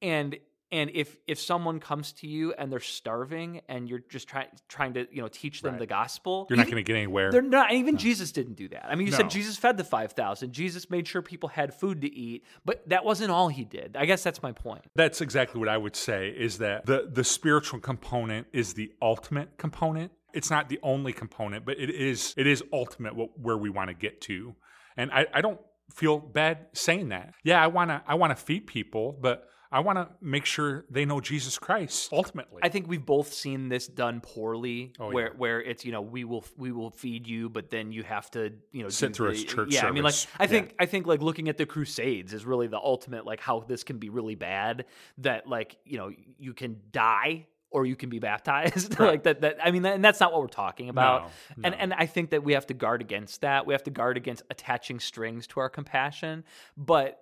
and 0.01 0.37
and 0.71 0.89
if 0.93 1.17
if 1.27 1.39
someone 1.39 1.79
comes 1.79 2.11
to 2.11 2.27
you 2.27 2.53
and 2.53 2.71
they're 2.71 2.79
starving 2.79 3.61
and 3.69 3.87
you're 3.89 4.03
just 4.09 4.27
trying 4.27 4.47
trying 4.67 4.93
to 4.95 5.07
you 5.11 5.21
know 5.21 5.27
teach 5.27 5.61
them 5.61 5.73
Right. 5.73 5.79
the 5.79 5.85
gospel, 5.85 6.45
You're 6.49 6.57
not 6.57 6.65
going 6.67 6.77
to 6.77 6.83
get 6.83 6.95
anywhere. 6.97 7.31
they're 7.31 7.41
not. 7.41 7.71
Even 7.71 7.97
Jesus 7.97 8.31
didn't 8.31 8.55
do 8.55 8.67
that. 8.69 8.85
I 8.85 8.95
mean, 8.95 9.07
you 9.07 9.11
No. 9.11 9.17
said 9.17 9.29
Jesus 9.29 9.57
fed 9.57 9.77
the 9.77 9.83
five 9.83 10.11
thousand. 10.13 10.51
Jesus 10.51 10.89
made 10.89 11.07
sure 11.07 11.21
people 11.21 11.49
had 11.49 11.73
food 11.73 12.01
to 12.01 12.13
eat, 12.13 12.43
but 12.65 12.87
that 12.89 13.05
wasn't 13.05 13.31
all 13.31 13.47
he 13.47 13.63
did. 13.63 13.95
I 13.97 14.05
guess 14.05 14.23
that's 14.23 14.41
my 14.43 14.51
point. 14.51 14.83
That's 14.95 15.21
exactly 15.21 15.59
what 15.59 15.69
I 15.69 15.77
would 15.77 15.95
say 15.95 16.29
is 16.29 16.57
that 16.57 16.85
the 16.85 17.09
the 17.11 17.23
spiritual 17.23 17.79
component 17.79 18.47
is 18.53 18.73
the 18.73 18.91
ultimate 19.01 19.57
component. 19.57 20.11
It's 20.33 20.49
not 20.49 20.67
the 20.69 20.79
only 20.83 21.13
component, 21.13 21.65
but 21.65 21.79
it 21.79 21.89
is 21.89 22.33
it 22.37 22.45
is 22.47 22.63
ultimate 22.73 23.15
what, 23.15 23.39
where 23.39 23.57
we 23.57 23.69
want 23.69 23.87
to 23.89 23.93
get 23.93 24.21
to. 24.21 24.55
And 24.97 25.11
I, 25.11 25.25
I 25.33 25.41
don't 25.41 25.59
feel 25.93 26.17
bad 26.19 26.67
saying 26.73 27.09
that. 27.09 27.33
Yeah, 27.43 27.63
I 27.63 27.67
want 27.67 27.89
to 27.89 28.01
I 28.05 28.15
want 28.15 28.35
to 28.37 28.43
feed 28.43 28.67
people, 28.67 29.17
but 29.19 29.47
I 29.71 29.79
want 29.81 29.97
to 29.97 30.07
make 30.21 30.45
sure 30.45 30.85
they 30.89 31.03
know 31.05 31.19
Jesus 31.19 31.57
Christ 31.57 32.09
ultimately. 32.13 32.61
I 32.63 32.69
think 32.69 32.87
we've 32.87 33.05
both 33.05 33.33
seen 33.33 33.69
this 33.69 33.87
done 33.87 34.21
poorly, 34.21 34.93
Oh, 34.99 35.11
where 35.11 35.27
yeah. 35.27 35.33
where 35.37 35.61
it's 35.61 35.83
you 35.83 35.91
know 35.91 36.01
we 36.01 36.23
will 36.23 36.45
we 36.57 36.71
will 36.71 36.89
feed 36.91 37.27
you, 37.27 37.49
but 37.49 37.69
then 37.69 37.91
you 37.91 38.03
have 38.03 38.31
to 38.31 38.53
you 38.71 38.83
know 38.83 38.89
Sit 38.89 39.09
do 39.09 39.13
through 39.13 39.29
a 39.29 39.33
the- 39.33 39.43
church 39.43 39.73
Yeah, 39.73 39.87
I 39.87 39.91
mean, 39.91 40.03
like 40.03 40.13
service. 40.13 40.35
I 40.39 40.43
Yeah. 40.43 40.47
think 40.47 40.75
I 40.79 40.85
think 40.85 41.07
like 41.07 41.21
looking 41.21 41.49
at 41.49 41.57
the 41.57 41.65
Crusades 41.65 42.33
is 42.33 42.45
really 42.45 42.67
the 42.67 42.77
ultimate 42.79 43.25
like 43.25 43.39
how 43.41 43.59
this 43.61 43.83
can 43.83 43.97
be 43.97 44.09
really 44.09 44.35
bad. 44.35 44.85
That 45.19 45.47
like 45.47 45.77
you 45.85 45.97
know 45.97 46.11
you 46.37 46.53
can 46.53 46.79
die 46.91 47.47
or 47.69 47.85
you 47.85 47.97
can 47.97 48.09
be 48.09 48.19
baptized. 48.19 48.97
like 49.01 49.23
that 49.23 49.41
that 49.41 49.57
I 49.61 49.71
mean, 49.71 49.85
and 49.85 50.03
that's 50.03 50.21
not 50.21 50.31
what 50.31 50.41
we're 50.41 50.47
talking 50.47 50.87
about. 50.87 51.29
No, 51.57 51.63
And 51.65 51.75
and 51.75 51.93
I 51.93 52.05
think 52.05 52.29
that 52.29 52.43
we 52.43 52.53
have 52.53 52.65
to 52.67 52.73
guard 52.73 53.01
against 53.01 53.41
that. 53.41 53.65
We 53.65 53.73
have 53.73 53.83
to 53.83 53.91
guard 53.91 54.15
against 54.15 54.43
attaching 54.49 54.99
strings 55.01 55.45
to 55.47 55.59
our 55.59 55.69
compassion, 55.69 56.45
but. 56.77 57.19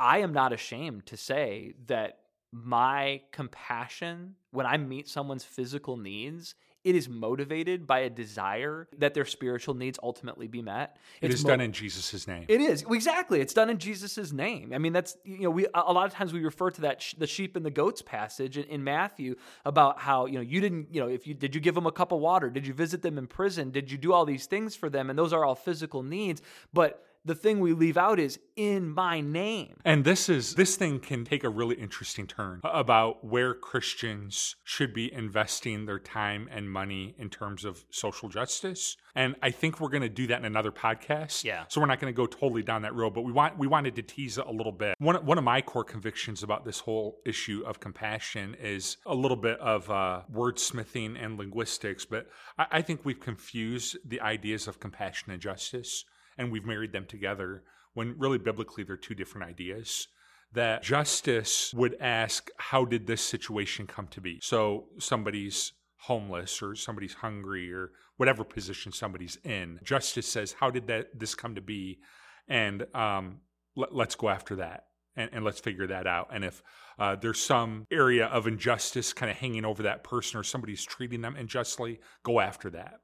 I 0.00 0.18
am 0.18 0.32
not 0.32 0.52
ashamed 0.52 1.06
to 1.06 1.16
say 1.16 1.74
that 1.86 2.18
my 2.52 3.20
compassion 3.30 4.34
when 4.50 4.66
I 4.66 4.76
meet 4.78 5.08
someone's 5.08 5.44
physical 5.44 5.96
needs, 5.96 6.56
it 6.82 6.96
is 6.96 7.08
motivated 7.08 7.86
by 7.86 8.00
a 8.00 8.10
desire 8.10 8.88
that 8.98 9.14
their 9.14 9.24
spiritual 9.24 9.74
needs 9.74 9.98
ultimately 10.02 10.48
be 10.48 10.62
met. 10.62 10.96
it 11.20 11.30
It's 11.30 11.44
mo- 11.44 11.50
done 11.50 11.60
in 11.60 11.72
Jesus' 11.72 12.26
name. 12.26 12.46
It 12.48 12.60
is 12.60 12.84
exactly. 12.90 13.40
It's 13.40 13.52
done 13.52 13.68
in 13.70 13.78
Jesus' 13.78 14.32
name. 14.32 14.72
I 14.74 14.78
mean, 14.78 14.92
that's 14.92 15.16
you 15.24 15.42
know, 15.42 15.50
we 15.50 15.66
a 15.66 15.82
a 15.86 15.92
lot 15.92 16.06
of 16.06 16.12
times 16.12 16.32
we 16.32 16.42
refer 16.42 16.70
to 16.70 16.80
that 16.80 17.02
sh- 17.02 17.14
the 17.18 17.26
sheep 17.26 17.54
and 17.54 17.64
the 17.64 17.70
goats 17.70 18.02
passage 18.02 18.56
in, 18.56 18.64
in 18.64 18.82
Matthew 18.82 19.36
about 19.64 20.00
how 20.00 20.26
you 20.26 20.34
know 20.36 20.40
you 20.40 20.60
didn't 20.60 20.92
you 20.92 21.00
know 21.00 21.08
if 21.08 21.26
you 21.26 21.34
did 21.34 21.54
you 21.54 21.60
give 21.60 21.74
them 21.74 21.86
a 21.86 21.92
cup 21.92 22.10
of 22.10 22.18
water? 22.18 22.48
Did 22.50 22.66
you 22.66 22.72
visit 22.74 23.02
them 23.02 23.18
in 23.18 23.26
prison? 23.26 23.70
Did 23.70 23.92
you 23.92 23.98
do 23.98 24.12
all 24.12 24.24
these 24.24 24.46
things 24.46 24.74
for 24.74 24.88
them? 24.88 25.10
And 25.10 25.18
those 25.18 25.32
are 25.32 25.44
all 25.44 25.54
physical 25.54 26.02
needs, 26.02 26.40
but 26.72 27.04
the 27.24 27.34
thing 27.34 27.60
we 27.60 27.72
leave 27.72 27.96
out 27.96 28.18
is 28.18 28.38
in 28.56 28.88
my 28.90 29.20
name. 29.20 29.76
And 29.84 30.04
this 30.04 30.28
is 30.28 30.54
this 30.54 30.76
thing 30.76 31.00
can 31.00 31.24
take 31.24 31.44
a 31.44 31.48
really 31.48 31.76
interesting 31.76 32.26
turn 32.26 32.60
about 32.64 33.24
where 33.24 33.54
Christians 33.54 34.56
should 34.64 34.92
be 34.94 35.12
investing 35.12 35.86
their 35.86 35.98
time 35.98 36.48
and 36.50 36.70
money 36.70 37.14
in 37.18 37.30
terms 37.30 37.64
of 37.64 37.84
social 37.90 38.28
justice. 38.28 38.96
And 39.14 39.34
I 39.42 39.50
think 39.50 39.80
we're 39.80 39.88
going 39.88 40.02
to 40.02 40.08
do 40.08 40.26
that 40.28 40.38
in 40.38 40.44
another 40.44 40.70
podcast. 40.70 41.44
Yeah. 41.44 41.64
So 41.68 41.80
we're 41.80 41.88
not 41.88 42.00
going 42.00 42.12
to 42.12 42.16
go 42.16 42.26
totally 42.26 42.62
down 42.62 42.82
that 42.82 42.94
road, 42.94 43.14
but 43.14 43.22
we 43.22 43.32
want 43.32 43.58
we 43.58 43.66
wanted 43.66 43.96
to 43.96 44.02
tease 44.02 44.38
it 44.38 44.46
a 44.46 44.52
little 44.52 44.72
bit. 44.72 44.94
One 44.98 45.16
one 45.26 45.38
of 45.38 45.44
my 45.44 45.60
core 45.60 45.84
convictions 45.84 46.42
about 46.42 46.64
this 46.64 46.80
whole 46.80 47.20
issue 47.26 47.62
of 47.66 47.80
compassion 47.80 48.56
is 48.60 48.96
a 49.06 49.14
little 49.14 49.36
bit 49.36 49.58
of 49.60 49.90
uh, 49.90 50.22
wordsmithing 50.32 51.22
and 51.22 51.38
linguistics, 51.38 52.04
but 52.04 52.28
I, 52.58 52.66
I 52.72 52.82
think 52.82 53.04
we've 53.04 53.20
confused 53.20 53.98
the 54.04 54.20
ideas 54.20 54.68
of 54.68 54.80
compassion 54.80 55.32
and 55.32 55.40
justice 55.40 56.04
and 56.40 56.50
we've 56.50 56.64
married 56.64 56.92
them 56.92 57.04
together 57.06 57.62
when 57.92 58.18
really 58.18 58.38
biblically 58.38 58.82
they're 58.82 58.96
two 58.96 59.14
different 59.14 59.48
ideas. 59.48 60.08
That 60.52 60.82
justice 60.82 61.72
would 61.74 61.96
ask, 62.00 62.48
How 62.56 62.84
did 62.84 63.06
this 63.06 63.22
situation 63.22 63.86
come 63.86 64.08
to 64.08 64.20
be? 64.20 64.40
So 64.42 64.86
somebody's 64.98 65.72
homeless 65.98 66.62
or 66.62 66.74
somebody's 66.74 67.14
hungry 67.14 67.72
or 67.72 67.92
whatever 68.16 68.42
position 68.42 68.90
somebody's 68.90 69.36
in. 69.44 69.78
Justice 69.84 70.26
says, 70.26 70.54
How 70.58 70.70
did 70.70 70.88
that 70.88 71.18
this 71.18 71.34
come 71.34 71.54
to 71.54 71.60
be? 71.60 72.00
And 72.48 72.86
um, 72.94 73.42
let, 73.76 73.94
let's 73.94 74.16
go 74.16 74.28
after 74.28 74.56
that. 74.56 74.86
And, 75.14 75.30
and 75.32 75.44
let's 75.44 75.60
figure 75.60 75.86
that 75.88 76.06
out. 76.06 76.30
And 76.32 76.44
if 76.44 76.62
uh, 76.98 77.16
there's 77.16 77.38
some 77.38 77.86
area 77.90 78.26
of 78.26 78.46
injustice 78.46 79.12
kind 79.12 79.30
of 79.30 79.36
hanging 79.36 79.64
over 79.64 79.82
that 79.84 80.04
person 80.04 80.40
or 80.40 80.42
somebody's 80.42 80.84
treating 80.84 81.20
them 81.20 81.36
unjustly, 81.36 82.00
go 82.24 82.40
after 82.40 82.70
that. 82.70 83.00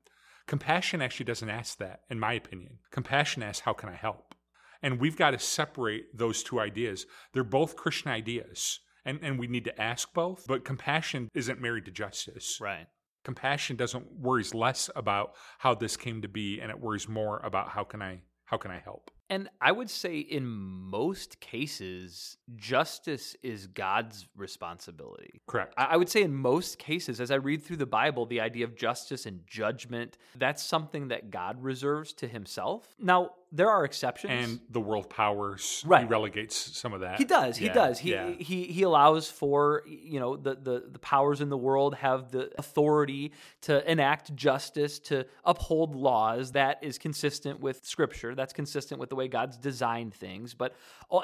Compassion 0.46 1.02
actually 1.02 1.24
doesn't 1.24 1.50
ask 1.50 1.78
that, 1.78 2.02
in 2.08 2.20
my 2.20 2.32
opinion. 2.32 2.78
Compassion 2.90 3.42
asks, 3.42 3.60
How 3.60 3.72
can 3.72 3.88
I 3.88 3.94
help? 3.94 4.34
And 4.82 5.00
we've 5.00 5.16
got 5.16 5.32
to 5.32 5.38
separate 5.38 6.16
those 6.16 6.42
two 6.42 6.60
ideas. 6.60 7.06
They're 7.32 7.42
both 7.42 7.76
Christian 7.76 8.10
ideas, 8.10 8.80
and, 9.04 9.18
and 9.22 9.38
we 9.38 9.48
need 9.48 9.64
to 9.64 9.80
ask 9.80 10.12
both. 10.14 10.46
But 10.46 10.64
compassion 10.64 11.30
isn't 11.34 11.60
married 11.60 11.86
to 11.86 11.90
justice. 11.90 12.58
Right. 12.60 12.86
Compassion 13.24 13.74
doesn't 13.74 14.20
worries 14.20 14.54
less 14.54 14.88
about 14.94 15.32
how 15.58 15.74
this 15.74 15.96
came 15.96 16.22
to 16.22 16.28
be, 16.28 16.60
and 16.60 16.70
it 16.70 16.78
worries 16.78 17.08
more 17.08 17.40
about 17.42 17.70
how 17.70 17.82
can 17.82 18.00
I 18.00 18.20
how 18.44 18.56
can 18.56 18.70
I 18.70 18.78
help? 18.78 19.10
And 19.28 19.48
I 19.60 19.72
would 19.72 19.90
say 19.90 20.18
in 20.18 20.46
most 20.46 21.40
cases, 21.40 22.36
justice 22.56 23.36
is 23.42 23.66
God's 23.66 24.26
responsibility. 24.36 25.40
Correct. 25.46 25.74
I 25.76 25.96
would 25.96 26.08
say 26.08 26.22
in 26.22 26.34
most 26.34 26.78
cases, 26.78 27.20
as 27.20 27.30
I 27.30 27.36
read 27.36 27.62
through 27.62 27.78
the 27.78 27.86
Bible, 27.86 28.26
the 28.26 28.40
idea 28.40 28.64
of 28.64 28.76
justice 28.76 29.26
and 29.26 29.40
judgment, 29.46 30.16
that's 30.36 30.62
something 30.62 31.08
that 31.08 31.30
God 31.30 31.62
reserves 31.62 32.12
to 32.14 32.28
himself. 32.28 32.86
Now, 33.00 33.30
there 33.52 33.70
are 33.70 33.84
exceptions. 33.84 34.32
and 34.44 34.60
the 34.70 34.80
world 34.80 35.08
powers, 35.08 35.82
Right. 35.86 36.02
he 36.02 36.08
relegates 36.08 36.56
some 36.56 36.92
of 36.92 37.00
that. 37.00 37.18
He 37.18 37.24
does. 37.24 37.56
He 37.56 37.66
Yeah, 37.66 37.72
does. 37.74 37.98
He, 37.98 38.10
yeah. 38.10 38.30
he 38.30 38.64
he 38.64 38.82
allows 38.82 39.30
for 39.30 39.82
you 39.86 40.18
know 40.18 40.36
the, 40.36 40.56
the 40.56 40.84
the 40.90 40.98
powers 40.98 41.40
in 41.40 41.48
the 41.48 41.56
world 41.56 41.94
have 41.94 42.32
the 42.32 42.50
authority 42.58 43.32
to 43.62 43.88
enact 43.90 44.34
justice, 44.34 44.98
to 44.98 45.26
uphold 45.44 45.94
laws 45.94 46.52
that 46.52 46.78
is 46.82 46.98
consistent 46.98 47.60
with 47.60 47.84
Scripture. 47.86 48.34
That's 48.34 48.52
consistent 48.52 49.00
with 49.00 49.10
the 49.10 49.15
way 49.16 49.28
God's 49.28 49.56
designed 49.56 50.14
things. 50.14 50.54
But 50.54 50.74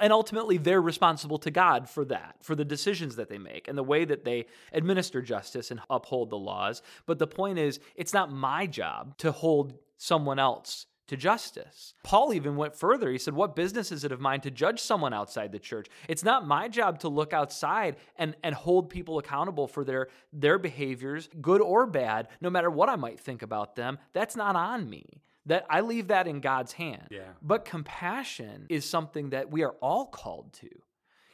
and 0.01 0.13
ultimately, 0.13 0.59
they're 0.59 0.83
responsible 0.83 1.39
to 1.39 1.51
God 1.51 1.89
for 1.89 2.05
that, 2.07 2.37
for 2.43 2.55
the 2.55 2.65
decisions 2.65 3.17
that 3.17 3.29
they 3.29 3.39
make 3.39 3.69
and 3.69 3.77
the 3.77 3.83
way 3.83 4.05
that 4.05 4.25
they 4.25 4.47
administer 4.73 5.23
justice 5.23 5.71
and 5.71 5.81
uphold 5.91 6.31
the 6.31 6.39
laws. 6.39 6.83
But 7.07 7.19
the 7.19 7.27
point 7.27 7.59
is, 7.59 7.81
it's 7.95 8.15
not 8.15 8.33
my 8.33 8.67
job 8.67 9.17
to 9.19 9.33
hold 9.33 9.75
someone 9.97 10.39
else 10.39 10.87
to 11.09 11.17
justice. 11.17 11.95
Paul 12.05 12.33
even 12.33 12.57
went 12.57 12.75
further. 12.75 13.11
He 13.11 13.19
said, 13.19 13.35
What 13.35 13.57
business 13.57 13.93
is 13.93 14.05
it 14.05 14.13
of 14.13 14.21
mine 14.21 14.41
to 14.43 14.51
judge 14.51 14.81
someone 14.81 15.13
outside 15.13 15.53
the 15.53 15.59
church? 15.59 15.89
It's 16.09 16.25
not 16.25 16.47
my 16.47 16.69
job 16.69 17.01
to 17.01 17.09
look 17.09 17.33
outside 17.33 17.97
and, 18.17 18.35
and 18.43 18.55
hold 18.55 18.89
people 18.89 19.19
accountable 19.19 19.67
for 19.67 19.85
their, 19.85 20.09
their 20.33 20.59
behaviors, 20.59 21.29
good 21.41 21.61
or 21.61 21.87
bad, 21.87 22.29
no 22.41 22.51
matter 22.51 22.71
what 22.71 22.89
I 22.89 22.97
might 22.97 23.21
think 23.21 23.43
about 23.43 23.77
them. 23.77 23.99
That's 24.13 24.37
not 24.37 24.57
on 24.57 24.89
me. 24.89 25.23
That 25.47 25.67
I 25.69 25.81
leave 25.81 26.09
that 26.09 26.27
in 26.27 26.41
God's 26.41 26.73
hand. 26.73 27.09
Yeah. 27.11 27.23
But 27.43 27.65
compassion 27.65 28.67
is 28.69 28.89
something 28.89 29.31
that 29.31 29.51
we 29.51 29.63
are 29.65 29.75
all 29.81 30.07
called 30.07 30.53
to. 30.55 30.69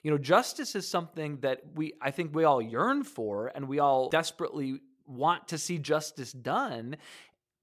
You 0.03 0.11
know, 0.11 0.19
justice 0.19 0.75
is 0.75 0.89
something 0.89 1.41
that 1.41 1.61
we 1.75 1.93
I 2.01 2.11
think 2.11 2.35
we 2.35 2.45
all 2.45 2.63
yearn 2.63 3.05
for 3.05 3.53
and 3.55 3.69
we 3.69 3.79
all 3.79 4.09
desperately 4.09 4.81
want 5.07 5.49
to 5.49 5.59
see 5.59 5.79
justice 5.79 6.33
done. 6.33 6.97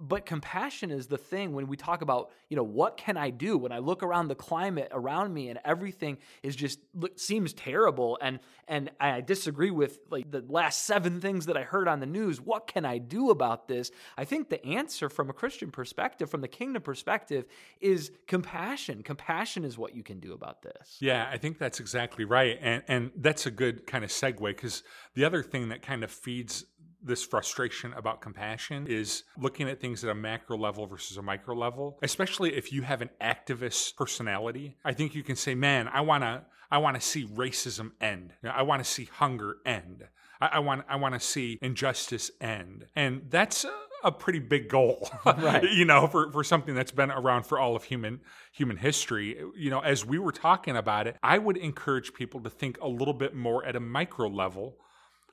But 0.07 0.25
compassion 0.25 0.91
is 0.91 1.07
the 1.07 1.17
thing 1.17 1.53
when 1.53 1.67
we 1.67 1.77
talk 1.77 2.01
about, 2.01 2.31
you 2.49 2.55
know, 2.55 2.63
what 2.63 2.97
can 2.97 3.17
I 3.17 3.29
do 3.31 3.57
when 3.57 3.71
I 3.71 3.79
look 3.79 4.03
around 4.03 4.27
the 4.27 4.35
climate 4.35 4.89
around 4.91 5.33
me 5.33 5.49
and 5.49 5.59
everything 5.65 6.17
is 6.43 6.55
just 6.55 6.79
seems 7.15 7.53
terrible 7.53 8.17
and 8.21 8.39
and 8.67 8.91
I 8.99 9.21
disagree 9.21 9.71
with 9.71 9.99
like 10.09 10.29
the 10.29 10.43
last 10.47 10.85
seven 10.85 11.21
things 11.21 11.45
that 11.45 11.57
I 11.57 11.63
heard 11.63 11.87
on 11.87 11.99
the 11.99 12.05
news. 12.05 12.41
What 12.41 12.67
can 12.67 12.85
I 12.85 12.97
do 12.97 13.29
about 13.29 13.67
this? 13.67 13.91
I 14.17 14.25
think 14.25 14.49
the 14.49 14.63
answer 14.65 15.09
from 15.09 15.29
a 15.29 15.33
Christian 15.33 15.71
perspective, 15.71 16.29
from 16.29 16.41
the 16.41 16.47
kingdom 16.47 16.81
perspective, 16.81 17.45
is 17.79 18.11
compassion. 18.27 19.03
Compassion 19.03 19.63
is 19.63 19.77
what 19.77 19.95
you 19.95 20.03
can 20.03 20.19
do 20.19 20.33
about 20.33 20.61
this. 20.61 20.97
Yeah, 20.99 21.27
I 21.31 21.37
think 21.37 21.57
that's 21.57 21.79
exactly 21.79 22.25
right. 22.25 22.57
And 22.61 22.83
and 22.87 23.11
that's 23.15 23.45
a 23.45 23.51
good 23.51 23.87
kind 23.87 24.03
of 24.03 24.09
segue 24.09 24.39
because 24.39 24.83
the 25.13 25.25
other 25.25 25.41
thing 25.41 25.69
that 25.69 25.81
kind 25.81 26.03
of 26.03 26.11
feeds 26.11 26.65
this 27.05 27.23
frustration 27.23 27.93
about 27.93 28.19
compassion 28.21 28.87
is 28.87 29.23
looking 29.37 29.69
at 29.69 29.79
things 29.79 30.03
at 30.03 30.09
a 30.09 30.15
macro 30.15 30.57
level 30.57 30.87
versus 30.87 31.17
a 31.17 31.21
micro 31.21 31.55
level, 31.55 31.99
especially 32.01 32.55
if 32.55 32.73
you 32.73 32.81
have 32.81 33.01
an 33.01 33.09
activist 33.21 33.95
personality. 33.95 34.75
I 34.83 34.93
think 34.93 35.15
you 35.15 35.23
can 35.23 35.35
say, 35.35 35.55
man, 35.55 35.87
I 35.87 36.01
want 36.01 36.23
to 36.23 36.43
I 36.71 36.79
want 36.79 36.95
to 36.99 37.01
see 37.01 37.25
racism 37.25 37.91
end. 38.01 38.33
You 38.41 38.49
know, 38.49 38.55
I 38.55 38.63
want 38.63 38.83
to 38.83 38.89
see 38.89 39.05
hunger 39.05 39.57
end. 39.65 40.03
I, 40.41 40.47
I 40.53 40.59
want 40.59 40.83
I 40.89 40.95
want 40.95 41.13
to 41.13 41.19
see 41.19 41.59
injustice 41.61 42.31
end. 42.41 42.87
And 42.95 43.23
that's 43.29 43.63
a, 43.65 43.73
a 44.03 44.11
pretty 44.11 44.39
big 44.39 44.67
goal, 44.69 45.09
Right. 45.25 45.63
you 45.71 45.85
know, 45.85 46.07
for, 46.07 46.31
for 46.31 46.43
something 46.43 46.75
that's 46.75 46.91
been 46.91 47.11
around 47.11 47.43
for 47.43 47.59
all 47.59 47.75
of 47.75 47.83
human 47.85 48.19
human 48.51 48.77
history. 48.77 49.37
You 49.55 49.69
know, 49.69 49.79
as 49.79 50.05
we 50.05 50.17
were 50.19 50.31
talking 50.31 50.75
about 50.75 51.07
it, 51.07 51.17
I 51.23 51.37
would 51.37 51.57
encourage 51.57 52.13
people 52.13 52.41
to 52.41 52.49
think 52.49 52.77
a 52.81 52.87
little 52.87 53.13
bit 53.13 53.35
more 53.35 53.63
at 53.63 53.75
a 53.75 53.79
micro 53.79 54.27
level 54.27 54.77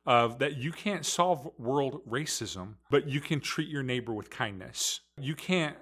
of 0.05 0.39
that 0.41 0.57
you 0.57 0.73
can't 0.73 1.07
solve 1.07 1.49
world 1.59 2.01
racism, 2.09 2.75
but 2.91 3.09
you 3.09 3.21
can 3.21 3.41
treat 3.41 3.69
your 3.69 3.83
neighbor 3.83 4.13
with 4.13 4.31
kindness. 4.31 5.01
You 5.19 5.35
can't 5.35 5.77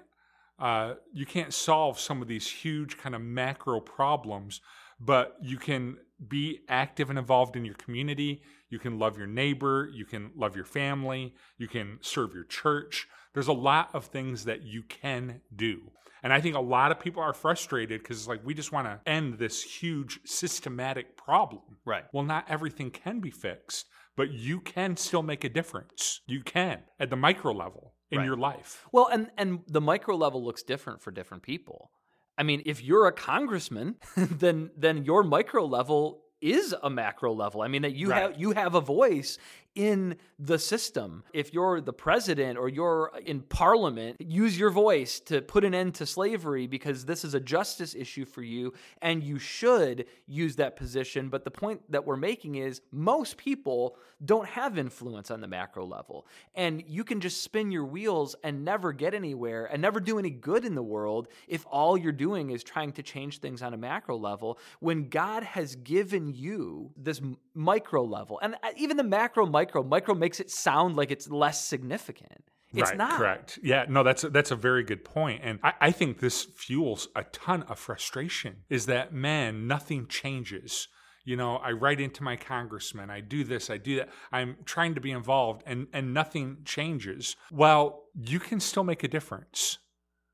uh, 0.59 0.93
you 1.11 1.25
can't 1.25 1.53
solve 1.53 1.99
some 1.99 2.21
of 2.21 2.27
these 2.27 2.47
huge 2.47 2.97
kind 2.97 3.15
of 3.15 3.21
macro 3.21 3.79
problems, 3.79 4.61
but 4.99 5.35
you 5.41 5.57
can 5.57 5.97
be 6.27 6.59
active 6.69 7.09
and 7.09 7.17
involved 7.17 7.55
in 7.55 7.65
your 7.65 7.73
community. 7.75 8.43
You 8.69 8.77
can 8.77 8.99
love 8.99 9.17
your 9.17 9.25
neighbor. 9.25 9.89
You 9.91 10.05
can 10.05 10.29
love 10.35 10.55
your 10.55 10.65
family. 10.65 11.33
You 11.57 11.67
can 11.67 11.97
serve 12.01 12.35
your 12.35 12.43
church. 12.43 13.07
There's 13.33 13.47
a 13.47 13.53
lot 13.53 13.89
of 13.93 14.05
things 14.05 14.45
that 14.45 14.61
you 14.61 14.83
can 14.83 15.41
do. 15.55 15.81
And 16.23 16.31
I 16.31 16.39
think 16.39 16.55
a 16.55 16.61
lot 16.61 16.91
of 16.91 16.99
people 16.99 17.23
are 17.23 17.33
frustrated 17.33 18.03
because 18.03 18.19
it's 18.19 18.27
like 18.27 18.45
we 18.45 18.53
just 18.53 18.71
want 18.71 18.85
to 18.85 18.99
end 19.09 19.39
this 19.39 19.63
huge 19.63 20.19
systematic 20.25 21.17
problem. 21.17 21.63
Right. 21.85 22.03
Well, 22.13 22.23
not 22.23 22.45
everything 22.47 22.91
can 22.91 23.19
be 23.19 23.31
fixed, 23.31 23.87
but 24.15 24.31
you 24.31 24.59
can 24.59 24.97
still 24.97 25.23
make 25.23 25.43
a 25.43 25.49
difference. 25.49 26.21
You 26.27 26.41
can 26.43 26.83
at 26.99 27.09
the 27.09 27.15
micro 27.15 27.51
level 27.53 27.93
in 28.09 28.19
Right. 28.19 28.25
your 28.25 28.37
life. 28.37 28.85
Well, 28.91 29.07
and 29.07 29.31
and 29.37 29.61
the 29.67 29.81
micro 29.81 30.15
level 30.15 30.43
looks 30.43 30.63
different 30.63 31.01
for 31.01 31.11
different 31.11 31.43
people. 31.43 31.91
I 32.37 32.43
mean, 32.43 32.61
if 32.65 32.83
you're 32.83 33.07
a 33.07 33.11
congressman, 33.13 33.95
then 34.15 34.71
then 34.77 35.05
your 35.05 35.23
micro 35.23 35.65
level 35.65 36.23
is 36.41 36.73
a 36.81 36.89
macro 36.89 37.33
level. 37.33 37.61
I 37.61 37.67
mean 37.67 37.83
that 37.83 37.93
you 37.93 38.09
Right. 38.09 38.21
have 38.23 38.39
you 38.39 38.51
have 38.51 38.73
a 38.75 38.81
voice 38.81 39.37
in 39.75 40.17
the 40.37 40.59
system. 40.59 41.23
If 41.33 41.53
you're 41.53 41.81
the 41.81 41.93
president 41.93 42.57
or 42.57 42.67
you're 42.67 43.11
in 43.25 43.41
parliament, 43.41 44.19
use 44.19 44.57
your 44.57 44.69
voice 44.69 45.19
to 45.21 45.41
put 45.41 45.63
an 45.63 45.73
end 45.73 45.95
to 45.95 46.05
slavery 46.05 46.67
because 46.67 47.05
this 47.05 47.23
is 47.23 47.35
a 47.35 47.39
justice 47.39 47.95
issue 47.95 48.25
for 48.25 48.41
you 48.41 48.73
and 49.01 49.23
you 49.23 49.39
should 49.39 50.05
use 50.27 50.55
that 50.57 50.75
position. 50.75 51.29
But 51.29 51.45
the 51.45 51.51
point 51.51 51.81
that 51.91 52.05
we're 52.05 52.17
making 52.17 52.55
is 52.55 52.81
most 52.91 53.37
people 53.37 53.97
don't 54.25 54.47
have 54.47 54.77
influence 54.77 55.31
on 55.31 55.41
the 55.41 55.47
macro 55.47 55.85
level. 55.85 56.27
And 56.55 56.83
you 56.87 57.03
can 57.03 57.21
just 57.21 57.41
spin 57.41 57.71
your 57.71 57.85
wheels 57.85 58.35
and 58.43 58.65
never 58.65 58.91
get 58.91 59.13
anywhere 59.13 59.65
and 59.65 59.81
never 59.81 59.99
do 59.99 60.19
any 60.19 60.31
good 60.31 60.65
in 60.65 60.75
the 60.75 60.83
world 60.83 61.27
if 61.47 61.65
all 61.69 61.97
you're 61.97 62.11
doing 62.11 62.49
is 62.49 62.63
trying 62.63 62.91
to 62.93 63.03
change 63.03 63.39
things 63.39 63.61
on 63.61 63.73
a 63.73 63.77
macro 63.77 64.17
level 64.17 64.59
when 64.79 65.07
God 65.07 65.43
has 65.43 65.75
given 65.75 66.33
you 66.33 66.91
this 66.97 67.21
micro 67.53 68.03
level. 68.03 68.39
And 68.41 68.55
uh, 68.63 68.69
even 68.75 68.97
the 68.97 69.03
macro 69.03 69.45
micro 69.45 69.60
micro 69.83 70.13
makes 70.13 70.39
it 70.39 70.49
sound 70.49 70.95
like 70.95 71.11
it's 71.11 71.29
less 71.29 71.63
significant. 71.65 72.43
It's 72.73 72.89
right, 72.89 72.97
not. 72.97 73.17
correct. 73.17 73.59
Yeah, 73.61 73.85
no, 73.89 74.01
that's 74.03 74.23
a, 74.23 74.29
that's 74.29 74.51
a 74.51 74.55
very 74.55 74.83
good 74.83 75.03
point, 75.03 75.41
and 75.43 75.59
I, 75.61 75.73
I 75.81 75.91
think 75.91 76.19
this 76.19 76.45
fuels 76.55 77.09
a 77.15 77.23
ton 77.25 77.63
of 77.63 77.77
frustration. 77.77 78.63
Is 78.69 78.85
that 78.85 79.13
man? 79.13 79.67
Nothing 79.67 80.07
changes. 80.07 80.87
You 81.25 81.35
know, 81.35 81.57
I 81.57 81.71
write 81.71 81.99
into 81.99 82.23
my 82.23 82.35
congressman. 82.35 83.09
I 83.09 83.19
do 83.19 83.43
this. 83.43 83.69
I 83.69 83.77
do 83.77 83.97
that. 83.97 84.09
I'm 84.31 84.57
trying 84.65 84.95
to 84.95 85.01
be 85.01 85.11
involved, 85.11 85.63
and 85.65 85.87
and 85.91 86.13
nothing 86.13 86.59
changes. 86.63 87.35
Well, 87.51 88.03
you 88.15 88.39
can 88.39 88.59
still 88.59 88.83
make 88.83 89.03
a 89.03 89.07
difference. 89.07 89.77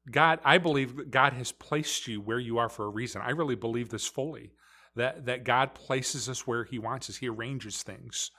God, 0.10 0.40
I 0.46 0.58
believe 0.58 0.96
that 0.96 1.12
God 1.12 1.34
has 1.34 1.52
placed 1.52 2.08
you 2.08 2.22
where 2.22 2.40
you 2.40 2.58
are 2.58 2.70
for 2.70 2.86
a 2.86 2.90
reason. 2.90 3.22
I 3.22 3.32
really 3.32 3.56
believe 3.56 3.90
this 3.90 4.08
fully. 4.08 4.54
That 4.98 5.26
that 5.26 5.44
God 5.44 5.74
places 5.74 6.28
us 6.30 6.46
where 6.46 6.64
He 6.64 6.78
wants 6.80 7.10
us. 7.10 7.16
He 7.16 7.30
arranges 7.30 7.82
things. 7.84 8.32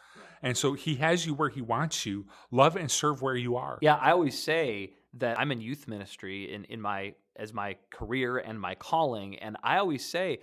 And 0.42 0.56
so 0.56 0.74
he 0.74 0.96
has 0.96 1.26
you 1.26 1.34
where 1.34 1.48
he 1.48 1.60
wants 1.60 2.06
you. 2.06 2.26
Love 2.50 2.76
and 2.76 2.90
serve 2.90 3.22
where 3.22 3.36
you 3.36 3.56
are. 3.56 3.78
Yeah, 3.80 3.96
I 3.96 4.12
always 4.12 4.40
say 4.40 4.94
that 5.14 5.38
I'm 5.38 5.50
in 5.50 5.60
youth 5.60 5.88
ministry 5.88 6.52
in, 6.52 6.64
in 6.64 6.80
my 6.80 7.14
as 7.36 7.52
my 7.52 7.76
career 7.90 8.38
and 8.38 8.60
my 8.60 8.74
calling, 8.74 9.36
and 9.38 9.56
I 9.62 9.78
always 9.78 10.04
say 10.04 10.40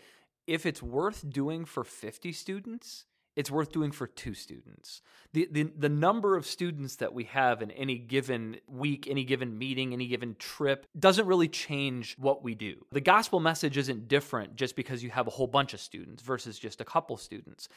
if 0.48 0.66
it's 0.66 0.82
worth 0.82 1.30
doing 1.30 1.66
for 1.66 1.84
50 1.84 2.32
students, 2.32 3.06
it's 3.36 3.52
worth 3.52 3.72
doing 3.72 3.92
for 3.92 4.08
two 4.08 4.34
students. 4.34 5.02
The, 5.34 5.48
the 5.52 5.64
the 5.78 5.90
number 5.90 6.38
of 6.38 6.46
students 6.46 6.96
that 6.98 7.14
we 7.14 7.26
have 7.26 7.62
in 7.62 7.72
any 7.72 7.98
given 7.98 8.58
week, 8.68 9.08
any 9.10 9.26
given 9.26 9.58
meeting, 9.58 9.94
any 9.94 10.08
given 10.08 10.36
trip 10.40 10.88
doesn't 10.98 11.28
really 11.28 11.50
change 11.50 12.16
what 12.18 12.44
we 12.44 12.56
do. 12.56 12.86
The 12.92 13.02
gospel 13.02 13.40
message 13.40 13.78
isn't 13.78 14.08
different 14.08 14.56
just 14.56 14.76
because 14.76 15.04
you 15.04 15.10
have 15.10 15.28
a 15.28 15.32
whole 15.32 15.48
bunch 15.48 15.74
of 15.74 15.82
students 15.82 16.24
versus 16.24 16.58
just 16.58 16.80
a 16.80 16.86
couple 16.86 17.18
students 17.18 17.68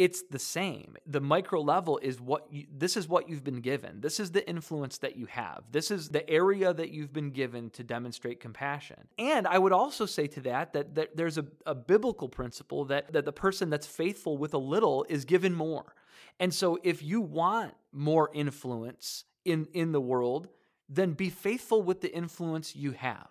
it's 0.00 0.22
the 0.22 0.38
same. 0.38 0.96
The 1.06 1.20
micro 1.20 1.60
level 1.60 1.98
is 1.98 2.22
what 2.22 2.46
you, 2.50 2.64
this 2.74 2.96
is 2.96 3.06
what 3.06 3.28
you've 3.28 3.44
been 3.44 3.60
given. 3.60 4.00
This 4.00 4.18
is 4.18 4.30
the 4.30 4.48
influence 4.48 4.96
that 4.96 5.16
you 5.16 5.26
have. 5.26 5.64
This 5.72 5.90
is 5.90 6.08
the 6.08 6.28
area 6.28 6.72
that 6.72 6.88
you've 6.88 7.12
been 7.12 7.32
given 7.32 7.68
to 7.70 7.84
demonstrate 7.84 8.40
compassion. 8.40 9.08
And 9.18 9.46
I 9.46 9.58
would 9.58 9.72
also 9.72 10.06
say 10.06 10.26
to 10.28 10.40
that 10.40 10.72
that, 10.72 10.94
that 10.94 11.18
there's 11.18 11.36
a, 11.36 11.44
a 11.66 11.74
biblical 11.74 12.30
principle 12.30 12.86
that, 12.86 13.12
that 13.12 13.26
the 13.26 13.32
person 13.32 13.68
that's 13.68 13.86
faithful 13.86 14.38
with 14.38 14.54
a 14.54 14.58
little 14.58 15.04
is 15.10 15.26
given 15.26 15.54
more. 15.54 15.94
And 16.38 16.54
so 16.54 16.78
if 16.82 17.02
you 17.02 17.20
want 17.20 17.74
more 17.92 18.30
influence 18.32 19.24
in, 19.44 19.68
in 19.74 19.92
the 19.92 20.00
world, 20.00 20.48
then 20.88 21.12
be 21.12 21.28
faithful 21.28 21.82
with 21.82 22.00
the 22.00 22.16
influence 22.16 22.74
you 22.74 22.92
have 22.92 23.28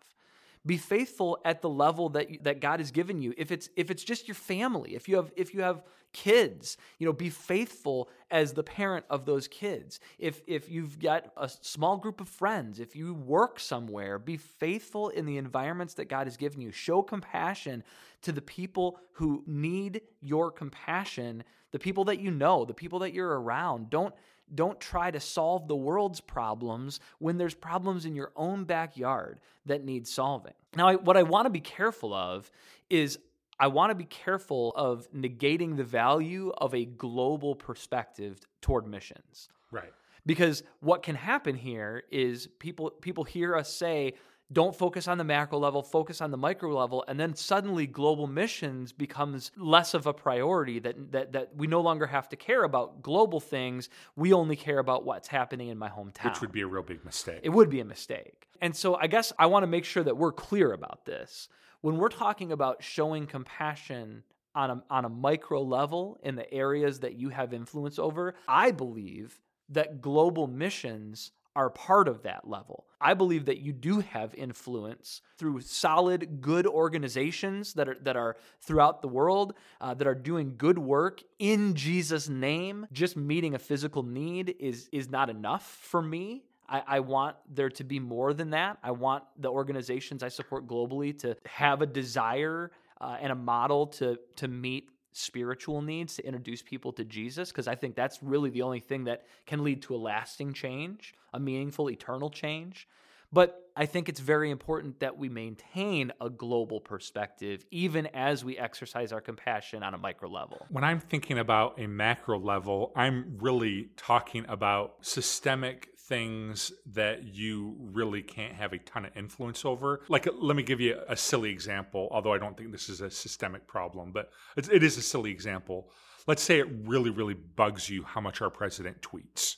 be 0.70 0.78
faithful 0.78 1.40
at 1.44 1.64
the 1.64 1.70
level 1.70 2.10
that 2.10 2.30
you, 2.30 2.38
that 2.44 2.62
God 2.62 2.80
has 2.80 2.92
given 2.92 3.24
you. 3.24 3.34
If 3.40 3.52
it's 3.52 3.70
if 3.76 3.90
it's 3.90 4.04
just 4.04 4.28
your 4.28 4.36
family, 4.36 4.94
if 4.94 5.10
you 5.10 5.16
have 5.16 5.32
if 5.36 5.52
you 5.52 5.62
have 5.62 5.82
kids, 6.14 6.78
you 7.00 7.08
know, 7.08 7.14
be 7.14 7.32
faithful 7.32 8.08
as 8.30 8.54
the 8.54 8.62
parent 8.62 9.04
of 9.10 9.26
those 9.26 9.48
kids. 9.48 10.00
If 10.20 10.42
if 10.46 10.70
you've 10.70 11.00
got 11.00 11.32
a 11.36 11.50
small 11.50 11.98
group 11.98 12.22
of 12.22 12.30
friends, 12.30 12.80
if 12.80 12.96
you 12.96 13.16
work 13.16 13.60
somewhere, 13.60 14.20
be 14.20 14.38
faithful 14.38 15.10
in 15.10 15.26
the 15.26 15.38
environments 15.38 15.96
that 15.96 16.06
God 16.06 16.28
has 16.28 16.38
given 16.38 16.62
you. 16.62 16.72
Show 16.72 17.02
compassion 17.02 17.84
to 18.22 18.32
the 18.32 18.42
people 18.42 19.00
who 19.14 19.44
need 19.48 20.02
your 20.22 20.52
compassion, 20.52 21.44
the 21.72 21.80
people 21.80 22.04
that 22.06 22.20
you 22.20 22.30
know, 22.30 22.64
the 22.64 22.76
people 22.76 23.00
that 23.00 23.12
you're 23.12 23.42
around. 23.42 23.90
Don't 23.90 24.14
don't 24.54 24.80
try 24.80 25.12
to 25.12 25.20
solve 25.20 25.68
the 25.68 25.76
world's 25.76 26.22
problems 26.22 27.00
when 27.20 27.38
there's 27.38 27.54
problems 27.54 28.06
in 28.06 28.16
your 28.16 28.32
own 28.36 28.64
backyard 28.64 29.40
that 29.66 29.84
need 29.84 30.08
solving. 30.08 30.54
Now, 30.76 30.88
I, 30.88 30.96
what 30.96 31.18
I 31.18 31.24
want 31.24 31.46
to 31.46 31.50
be 31.50 31.60
careful 31.60 32.14
of 32.14 32.50
is 32.90 33.20
I 33.60 33.68
want 33.68 33.92
to 33.92 33.96
be 33.96 34.06
careful 34.06 34.74
of 34.76 35.12
negating 35.12 35.76
the 35.76 35.84
value 35.84 36.52
of 36.58 36.74
a 36.74 36.86
global 36.86 37.56
perspective 37.56 38.40
toward 38.62 38.88
missions. 38.88 39.50
Right. 39.72 39.92
Because 40.26 40.64
what 40.80 41.04
can 41.04 41.16
happen 41.16 41.56
here 41.56 42.04
is 42.12 42.48
people 42.60 42.92
people 42.92 43.24
hear 43.24 43.56
us 43.56 43.74
say 43.74 44.14
don't 44.52 44.76
focus 44.76 45.08
on 45.08 45.18
the 45.18 45.24
macro 45.24 45.60
level, 45.60 45.84
focus 45.84 46.22
on 46.22 46.32
the 46.32 46.38
micro 46.38 46.76
level, 46.76 47.06
and 47.08 47.20
then 47.20 47.36
suddenly 47.36 47.86
global 47.86 48.26
missions 48.26 48.92
becomes 48.92 49.52
less 49.56 49.94
of 49.94 50.08
a 50.08 50.14
priority 50.14 50.80
that, 50.80 51.12
that 51.12 51.32
that 51.34 51.56
we 51.56 51.68
no 51.68 51.82
longer 51.82 52.08
have 52.08 52.28
to 52.30 52.36
care 52.36 52.64
about 52.64 53.02
global 53.02 53.40
things. 53.40 53.90
We 54.16 54.34
only 54.34 54.56
care 54.56 54.80
about 54.80 55.06
what's 55.06 55.28
happening 55.28 55.68
in 55.70 55.78
my 55.78 55.90
hometown. 55.90 56.26
Which 56.26 56.42
would 56.42 56.52
be 56.52 56.62
a 56.62 56.68
real 56.68 56.84
big 56.84 57.06
mistake. 57.06 57.42
It 57.44 57.50
would 57.50 57.70
be 57.70 57.80
a 57.80 57.86
mistake. 57.86 58.48
And 58.62 58.76
so 58.76 58.96
I 58.96 59.08
guess 59.08 59.32
I 59.38 59.46
want 59.46 59.64
to 59.64 59.68
make 59.68 59.86
sure 59.86 60.04
that 60.04 60.18
we're 60.18 60.32
clear 60.32 60.74
about 60.74 61.06
this. 61.06 61.48
When 61.82 61.98
we're 61.98 62.10
talking 62.10 62.52
about 62.52 62.84
showing 62.84 63.26
compassion 63.28 64.24
on 64.56 64.70
a, 64.72 64.84
on 64.90 65.06
a 65.06 65.10
micro 65.10 65.62
level 65.62 66.20
in 66.24 66.36
the 66.36 66.52
areas 66.52 67.00
that 67.02 67.14
you 67.14 67.30
have 67.30 67.54
influence 67.54 68.00
over, 68.00 68.34
I 68.48 68.72
believe 68.72 69.40
that 69.70 70.02
global 70.02 70.48
missions 70.48 71.32
are 71.56 71.70
part 71.70 72.08
of 72.08 72.24
that 72.24 72.48
level. 72.48 72.86
I 73.02 73.14
believe 73.14 73.46
that 73.46 73.60
you 73.60 73.74
do 73.74 74.00
have 74.02 74.34
influence 74.36 75.22
through 75.38 75.62
solid, 75.62 76.42
good 76.42 76.68
organizations 76.68 77.74
that 77.74 77.90
are 77.90 77.98
that 78.02 78.16
are 78.16 78.38
throughout 78.62 79.02
the 79.02 79.08
world 79.08 79.54
uh, 79.82 79.94
that 79.94 80.08
are 80.08 80.16
doing 80.16 80.56
good 80.58 80.78
work 80.78 81.22
in 81.40 81.76
Jesus' 81.76 82.30
name. 82.30 82.88
Just 82.92 83.16
meeting 83.16 83.56
a 83.56 83.60
physical 83.60 84.04
need 84.04 84.56
is 84.60 84.90
is 84.92 85.10
not 85.10 85.30
enough 85.30 85.64
for 85.82 86.02
me. 86.02 86.44
I, 86.68 86.84
I, 86.86 87.00
want 87.00 87.36
there 87.52 87.72
to 87.72 87.84
be 87.84 88.00
more 88.00 88.32
than 88.32 88.52
that. 88.52 88.78
I 88.84 88.92
want 88.92 89.24
the 89.40 89.50
organizations 89.50 90.22
I 90.22 90.28
support 90.28 90.68
globally 90.68 91.18
to 91.20 91.36
have 91.48 91.82
a 91.82 91.88
desire 91.88 92.70
uh, 93.02 93.18
and 93.20 93.32
a 93.32 93.36
model 93.36 93.88
to 93.88 94.20
to 94.36 94.48
meet 94.48 94.90
spiritual 95.12 95.82
needs 95.82 96.16
to 96.16 96.26
introduce 96.26 96.62
people 96.62 96.94
to 96.94 97.04
Jesus 97.04 97.52
because 97.52 97.68
I 97.68 97.76
think 97.76 97.96
that's 97.96 98.22
really 98.22 98.50
the 98.50 98.62
only 98.62 98.80
thing 98.80 99.06
that 99.06 99.26
can 99.46 99.64
lead 99.64 99.82
to 99.84 99.96
a 99.96 99.98
lasting 99.98 100.54
change, 100.54 101.14
a 101.34 101.40
meaningful 101.40 101.90
eternal 101.90 102.30
change. 102.30 102.88
But 103.32 103.70
I 103.76 103.86
think 103.86 104.10
it's 104.10 104.20
very 104.20 104.50
important 104.50 105.00
that 105.02 105.18
we 105.18 105.30
maintain 105.30 106.12
a 106.20 106.30
global 106.30 106.80
perspective 106.80 107.64
even 107.70 108.08
as 108.08 108.44
we 108.44 108.58
exercise 108.58 109.14
our 109.14 109.22
compassion 109.22 109.84
on 109.84 109.94
a 109.94 109.98
micro 109.98 110.30
level. 110.30 110.66
When 110.70 110.84
I'm 110.84 111.00
thinking 111.00 111.38
about 111.38 111.80
a 111.80 111.88
macro 111.88 112.40
level, 112.40 112.92
I'm 112.96 113.38
really 113.40 113.90
talking 113.98 114.46
about 114.50 114.96
systemic 115.02 115.89
things 116.10 116.74
that 116.88 117.24
you 117.24 117.78
really 117.80 118.24
can't 118.24 118.54
have 118.56 118.74
a 118.74 118.80
ton 118.80 119.06
of 119.06 119.16
influence 119.16 119.64
over. 119.64 120.02
Like, 120.10 120.28
let 120.34 120.56
me 120.58 120.64
give 120.64 120.82
you 120.82 121.00
a 121.08 121.16
silly 121.16 121.52
example, 121.52 122.10
although 122.12 122.34
I 122.34 122.40
don't 122.40 122.58
think 122.58 122.72
this 122.72 122.90
is 122.90 123.00
a 123.00 123.12
systemic 123.12 123.68
problem, 123.68 124.12
but 124.12 124.32
it's, 124.58 124.68
it 124.70 124.84
is 124.84 124.98
a 124.98 125.02
silly 125.02 125.32
example. 125.32 125.92
Let's 126.28 126.42
say 126.42 126.60
it 126.60 126.68
really, 126.84 127.12
really 127.12 127.36
bugs 127.36 127.90
you 127.90 128.04
how 128.04 128.20
much 128.20 128.42
our 128.42 128.50
president 128.50 129.02
tweets. 129.02 129.56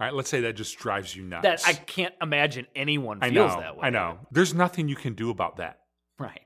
All 0.00 0.06
right, 0.06 0.14
let's 0.14 0.30
say 0.30 0.40
that 0.42 0.54
just 0.54 0.78
drives 0.78 1.14
you 1.14 1.24
nuts. 1.24 1.42
That 1.42 1.68
I 1.68 1.72
can't 1.72 2.14
imagine 2.22 2.66
anyone 2.76 3.18
I 3.20 3.30
feels 3.30 3.54
know, 3.54 3.60
that 3.60 3.76
way. 3.76 3.88
I 3.88 3.90
know. 3.90 4.18
There's 4.30 4.54
nothing 4.54 4.88
you 4.88 4.94
can 4.96 5.14
do 5.14 5.30
about 5.30 5.56
that. 5.56 5.80
Right. 6.18 6.42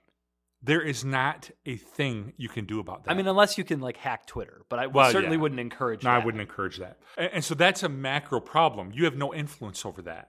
There 0.65 0.81
is 0.81 1.05
not 1.05 1.51
a 1.67 1.77
thing 1.77 2.33
you 2.37 2.49
can 2.49 2.67
do 2.67 2.79
about 2.79 3.05
that. 3.05 3.11
I 3.11 3.15
mean, 3.15 3.27
unless 3.27 3.59
you 3.59 3.65
can 3.65 3.81
like 3.81 3.97
hack 3.97 4.27
Twitter, 4.27 4.63
but 4.69 4.79
I 4.79 4.87
Well, 4.87 5.11
certainly 5.11 5.37
yeah. 5.37 5.43
wouldn't 5.43 5.61
encourage 5.61 6.05
No, 6.05 6.11
that. 6.11 6.23
I 6.23 6.25
wouldn't 6.25 6.41
encourage 6.41 6.79
that. 6.79 6.99
And, 7.19 7.31
and 7.35 7.45
so 7.45 7.55
that's 7.55 7.83
a 7.83 7.89
macro 7.89 8.41
problem. 8.41 8.93
You 8.95 9.05
have 9.05 9.17
no 9.17 9.35
influence 9.35 9.85
over 9.85 10.03
that. 10.03 10.29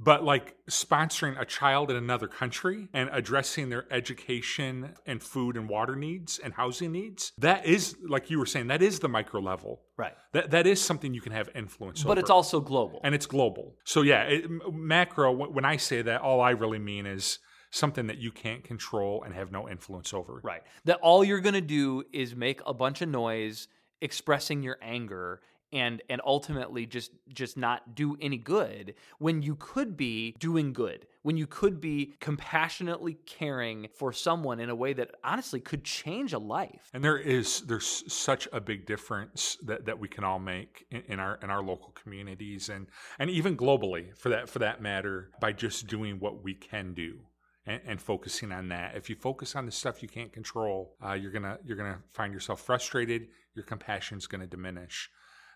But 0.00 0.24
like 0.24 0.56
sponsoring 0.68 1.40
a 1.40 1.44
child 1.44 1.88
in 1.90 1.96
another 1.96 2.26
country 2.26 2.88
and 2.92 3.08
addressing 3.12 3.68
their 3.68 3.86
education 3.92 4.94
and 5.06 5.22
food 5.22 5.56
and 5.56 5.68
water 5.68 5.94
needs 5.94 6.40
and 6.42 6.52
housing 6.54 6.90
needs, 6.92 7.32
that 7.38 7.64
is, 7.66 7.94
like 8.08 8.28
you 8.28 8.38
were 8.40 8.46
saying, 8.46 8.66
that 8.66 8.82
is 8.82 8.98
the 8.98 9.08
micro 9.08 9.40
level. 9.40 9.82
Right. 9.96 10.14
That 10.32 10.50
that 10.50 10.66
is 10.66 10.80
something 10.82 11.14
you 11.14 11.20
can 11.20 11.32
have 11.32 11.50
influence 11.54 12.00
over. 12.00 12.08
But 12.08 12.18
it's 12.18 12.30
also 12.30 12.60
global. 12.60 13.00
and 13.04 13.14
it's 13.14 13.26
global. 13.26 13.76
So 13.84 14.02
yeah, 14.02 14.22
it, 14.24 14.50
macro. 14.72 15.30
When 15.32 15.64
I 15.64 15.76
say 15.76 16.02
that, 16.02 16.20
all 16.20 16.40
I 16.40 16.50
really 16.50 16.80
mean 16.80 17.06
is 17.06 17.38
something 17.72 18.06
that 18.06 18.18
you 18.18 18.30
can't 18.30 18.62
control 18.62 19.22
and 19.24 19.34
have 19.34 19.50
no 19.50 19.68
influence 19.68 20.14
over. 20.14 20.40
Right. 20.44 20.62
That 20.84 21.00
all 21.00 21.24
you're 21.24 21.40
going 21.40 21.54
to 21.54 21.60
do 21.60 22.04
is 22.12 22.36
make 22.36 22.60
a 22.64 22.74
bunch 22.74 23.02
of 23.02 23.08
noise 23.08 23.66
expressing 24.00 24.62
your 24.62 24.78
anger 24.80 25.40
and 25.72 26.02
and 26.10 26.20
ultimately 26.24 26.84
just 26.86 27.12
just 27.32 27.56
not 27.56 27.94
do 27.94 28.16
any 28.20 28.36
good 28.36 28.94
when 29.18 29.42
you 29.42 29.56
could 29.56 29.96
be 29.96 30.34
doing 30.38 30.72
good 30.72 31.06
when 31.22 31.36
you 31.36 31.46
could 31.46 31.80
be 31.80 32.14
compassionately 32.20 33.14
caring 33.26 33.88
for 33.94 34.12
someone 34.12 34.60
in 34.60 34.68
a 34.68 34.74
way 34.74 34.92
that 34.92 35.10
honestly 35.24 35.60
could 35.60 35.82
change 35.82 36.32
a 36.32 36.38
life 36.38 36.90
and 36.92 37.02
there 37.02 37.16
is 37.16 37.62
there's 37.62 38.12
such 38.12 38.46
a 38.52 38.60
big 38.60 38.84
difference 38.84 39.56
that, 39.62 39.86
that 39.86 39.98
we 39.98 40.08
can 40.08 40.24
all 40.24 40.38
make 40.38 40.84
in, 40.90 41.02
in 41.08 41.20
our 41.20 41.38
in 41.42 41.48
our 41.48 41.62
local 41.62 41.90
communities 41.92 42.68
and 42.68 42.86
and 43.18 43.30
even 43.30 43.56
globally 43.56 44.14
for 44.18 44.28
that 44.28 44.48
for 44.48 44.58
that 44.58 44.82
matter 44.82 45.30
by 45.40 45.52
just 45.52 45.86
doing 45.86 46.18
what 46.18 46.42
we 46.42 46.52
can 46.52 46.92
do 46.92 47.18
and, 47.66 47.80
and, 47.86 48.00
focusing 48.00 48.52
on 48.52 48.68
that. 48.68 48.96
If 48.96 49.08
you 49.08 49.16
focus 49.16 49.54
on 49.54 49.66
the 49.66 49.72
stuff 49.72 50.02
you 50.02 50.08
can't 50.08 50.32
control, 50.32 50.96
uh, 51.04 51.12
you're 51.12 51.30
gonna 51.30 51.58
you're 51.64 51.76
gonna 51.76 52.00
find 52.10 52.32
yourself 52.32 52.60
frustrated. 52.60 53.28
Your 53.54 53.64
compassion's 53.64 54.26
gonna 54.26 54.46
diminish. 54.46 55.10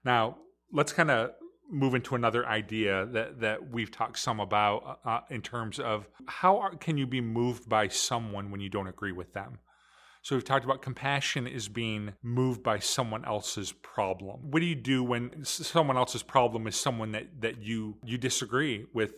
Now, 0.04 0.38
let's 0.72 0.92
kind 0.92 1.10
of 1.10 1.30
move 1.68 1.94
into 1.94 2.14
another 2.14 2.46
idea 2.46 3.06
that 3.06 3.40
that 3.40 3.70
we've 3.70 3.90
talked 3.90 4.18
some 4.18 4.40
about 4.40 5.00
uh, 5.04 5.08
uh, 5.08 5.20
in 5.30 5.42
terms 5.42 5.78
of 5.80 6.08
how 6.26 6.58
are, 6.58 6.76
can 6.76 6.96
you 6.96 7.06
be 7.06 7.20
moved 7.20 7.68
by 7.68 7.88
someone 7.88 8.50
when 8.50 8.60
you 8.60 8.68
don't 8.68 8.88
agree 8.88 9.12
with 9.12 9.32
them. 9.32 9.58
So 10.26 10.34
we've 10.34 10.42
talked 10.42 10.64
about 10.64 10.82
compassion 10.82 11.46
is 11.46 11.68
being 11.68 12.14
moved 12.20 12.60
by 12.64 12.80
someone 12.80 13.24
else's 13.24 13.70
problem. 13.70 14.50
What 14.50 14.58
do 14.58 14.66
you 14.66 14.74
do 14.74 15.04
when 15.04 15.44
someone 15.44 15.96
else's 15.96 16.24
problem 16.24 16.66
is 16.66 16.74
someone 16.74 17.12
that, 17.12 17.28
that 17.42 17.62
you 17.62 17.96
you 18.04 18.18
disagree 18.18 18.86
with? 18.92 19.14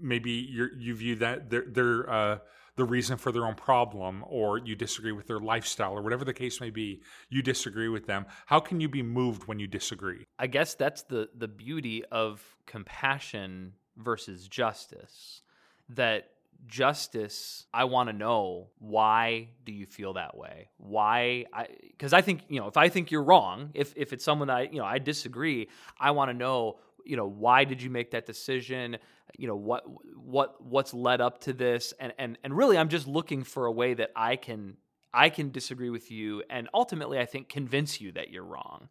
Maybe 0.00 0.30
you 0.30 0.68
you 0.78 0.94
view 0.94 1.16
that 1.16 1.50
they're, 1.50 1.66
they're 1.68 2.10
uh, 2.10 2.38
the 2.76 2.84
reason 2.84 3.18
for 3.18 3.32
their 3.32 3.44
own 3.44 3.54
problem, 3.54 4.24
or 4.26 4.56
you 4.56 4.74
disagree 4.74 5.12
with 5.12 5.26
their 5.26 5.40
lifestyle, 5.40 5.92
or 5.92 6.00
whatever 6.00 6.24
the 6.24 6.32
case 6.32 6.58
may 6.58 6.70
be. 6.70 7.02
You 7.28 7.42
disagree 7.42 7.88
with 7.88 8.06
them. 8.06 8.24
How 8.46 8.58
can 8.58 8.80
you 8.80 8.88
be 8.88 9.02
moved 9.02 9.46
when 9.46 9.58
you 9.58 9.66
disagree? 9.66 10.24
I 10.38 10.46
guess 10.46 10.74
that's 10.74 11.02
the 11.02 11.28
the 11.36 11.48
beauty 11.48 12.02
of 12.06 12.56
compassion 12.64 13.74
versus 13.98 14.48
justice. 14.48 15.42
That 15.90 16.30
justice 16.66 17.66
i 17.72 17.84
want 17.84 18.08
to 18.08 18.12
know 18.12 18.68
why 18.78 19.48
do 19.64 19.72
you 19.72 19.86
feel 19.86 20.14
that 20.14 20.36
way? 20.36 20.68
Why 20.78 21.44
i 21.52 21.66
because 21.90 22.12
i 22.12 22.20
think 22.22 22.42
you 22.48 22.60
know 22.60 22.66
if 22.66 22.76
i 22.76 22.88
think 22.88 23.10
you're 23.10 23.22
wrong 23.22 23.70
if 23.74 23.92
if 23.96 24.12
it's 24.12 24.24
someone 24.24 24.48
that 24.48 24.56
I, 24.56 24.62
you 24.62 24.78
know 24.78 24.84
i 24.84 24.98
disagree 24.98 25.68
i 26.00 26.10
want 26.10 26.30
to 26.30 26.34
know 26.34 26.78
you 27.06 27.16
know 27.16 27.26
why 27.26 27.64
did 27.64 27.80
you 27.80 27.88
make 27.88 28.10
that 28.10 28.26
decision? 28.26 28.98
You 29.38 29.48
know 29.48 29.56
what 29.56 29.84
what 30.16 30.62
what's 30.62 30.92
led 30.92 31.20
up 31.20 31.40
to 31.42 31.52
this? 31.52 31.94
And 31.98 32.12
and 32.18 32.36
and 32.42 32.56
really 32.56 32.76
i'm 32.76 32.88
just 32.88 33.06
looking 33.06 33.44
for 33.44 33.66
a 33.66 33.72
way 33.72 33.94
that 33.94 34.10
i 34.16 34.36
can 34.36 34.76
i 35.14 35.30
can 35.30 35.50
disagree 35.50 35.90
with 35.90 36.10
you 36.10 36.42
and 36.50 36.68
ultimately 36.74 37.18
i 37.18 37.24
think 37.24 37.48
convince 37.48 38.00
you 38.00 38.12
that 38.12 38.30
you're 38.30 38.44
wrong. 38.44 38.88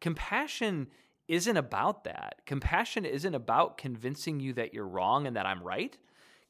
Compassion 0.00 0.88
isn't 1.26 1.56
about 1.56 2.04
that. 2.04 2.36
Compassion 2.46 3.04
isn't 3.04 3.34
about 3.34 3.76
convincing 3.76 4.40
you 4.40 4.54
that 4.54 4.72
you're 4.72 4.88
wrong 4.88 5.26
and 5.26 5.36
that 5.36 5.46
i'm 5.46 5.62
right 5.62 5.96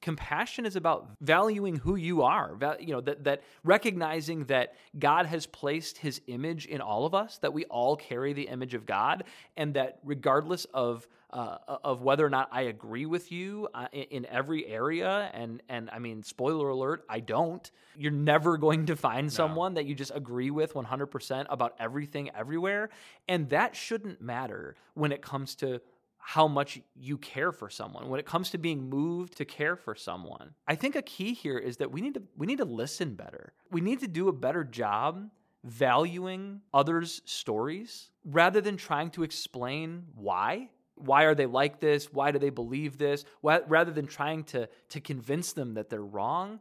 compassion 0.00 0.64
is 0.64 0.76
about 0.76 1.08
valuing 1.20 1.76
who 1.76 1.96
you 1.96 2.22
are 2.22 2.56
you 2.78 2.92
know 2.92 3.00
that, 3.00 3.24
that 3.24 3.42
recognizing 3.64 4.44
that 4.44 4.74
god 4.98 5.26
has 5.26 5.46
placed 5.46 5.98
his 5.98 6.20
image 6.28 6.66
in 6.66 6.80
all 6.80 7.04
of 7.04 7.14
us 7.14 7.38
that 7.38 7.52
we 7.52 7.64
all 7.66 7.96
carry 7.96 8.32
the 8.32 8.48
image 8.48 8.74
of 8.74 8.86
god 8.86 9.24
and 9.56 9.74
that 9.74 9.98
regardless 10.04 10.66
of 10.72 11.06
uh, 11.30 11.58
of 11.84 12.00
whether 12.02 12.24
or 12.24 12.30
not 12.30 12.48
I 12.52 12.62
agree 12.62 13.04
with 13.04 13.30
you 13.30 13.68
uh, 13.74 13.88
in, 13.92 14.04
in, 14.04 14.26
every 14.26 14.66
area, 14.66 15.30
and 15.34 15.62
and 15.68 15.90
I 15.90 15.98
mean, 15.98 16.22
spoiler 16.22 16.70
alert, 16.70 17.04
I 17.08 17.20
don't. 17.20 17.70
You're 17.96 18.12
never 18.12 18.56
going 18.56 18.86
to 18.86 18.96
find 18.96 19.26
no. 19.26 19.30
someone 19.30 19.74
that 19.74 19.84
you 19.84 19.94
just 19.94 20.12
agree 20.14 20.50
with 20.50 20.72
100% 20.72 21.46
about 21.50 21.74
everything 21.78 22.30
everywhere, 22.34 22.88
and 23.28 23.48
that 23.50 23.76
shouldn't 23.76 24.22
matter 24.22 24.74
when 24.94 25.12
it 25.12 25.20
comes 25.20 25.54
to 25.56 25.82
how 26.28 26.46
much 26.46 26.78
you 26.94 27.16
care 27.16 27.52
for 27.52 27.70
someone. 27.70 28.10
When 28.10 28.20
it 28.20 28.26
comes 28.26 28.50
to 28.50 28.58
being 28.58 28.90
moved 28.90 29.38
to 29.38 29.46
care 29.46 29.76
for 29.76 29.94
someone 29.94 30.50
i 30.66 30.74
think 30.74 30.94
a 30.94 31.00
key 31.00 31.32
here 31.32 31.56
is 31.56 31.78
that 31.78 31.90
we 31.90 32.02
need 32.02 32.14
to 32.14 32.22
we 32.36 32.46
need 32.46 32.58
to 32.58 32.66
listen 32.66 33.14
better. 33.14 33.54
We 33.70 33.80
need 33.80 34.00
to 34.00 34.08
do 34.08 34.28
a 34.28 34.32
better 34.32 34.62
job 34.62 35.30
valuing 35.64 36.60
others 36.74 37.22
stories 37.24 38.10
rather 38.24 38.60
than 38.60 38.76
trying 38.76 39.10
to 39.12 39.22
explain 39.22 40.04
why. 40.14 40.68
Why 40.96 41.22
are 41.24 41.34
they 41.34 41.46
like 41.46 41.80
this? 41.80 42.12
Why 42.12 42.30
do 42.32 42.38
they 42.38 42.50
believe 42.50 42.98
this? 42.98 43.24
Why, 43.40 43.60
rather 43.66 43.92
than 43.92 44.06
trying 44.06 44.44
to 44.52 44.68
to 44.90 45.00
convince 45.00 45.52
them 45.54 45.74
that 45.74 45.88
they're 45.88 46.12
wrong 46.16 46.60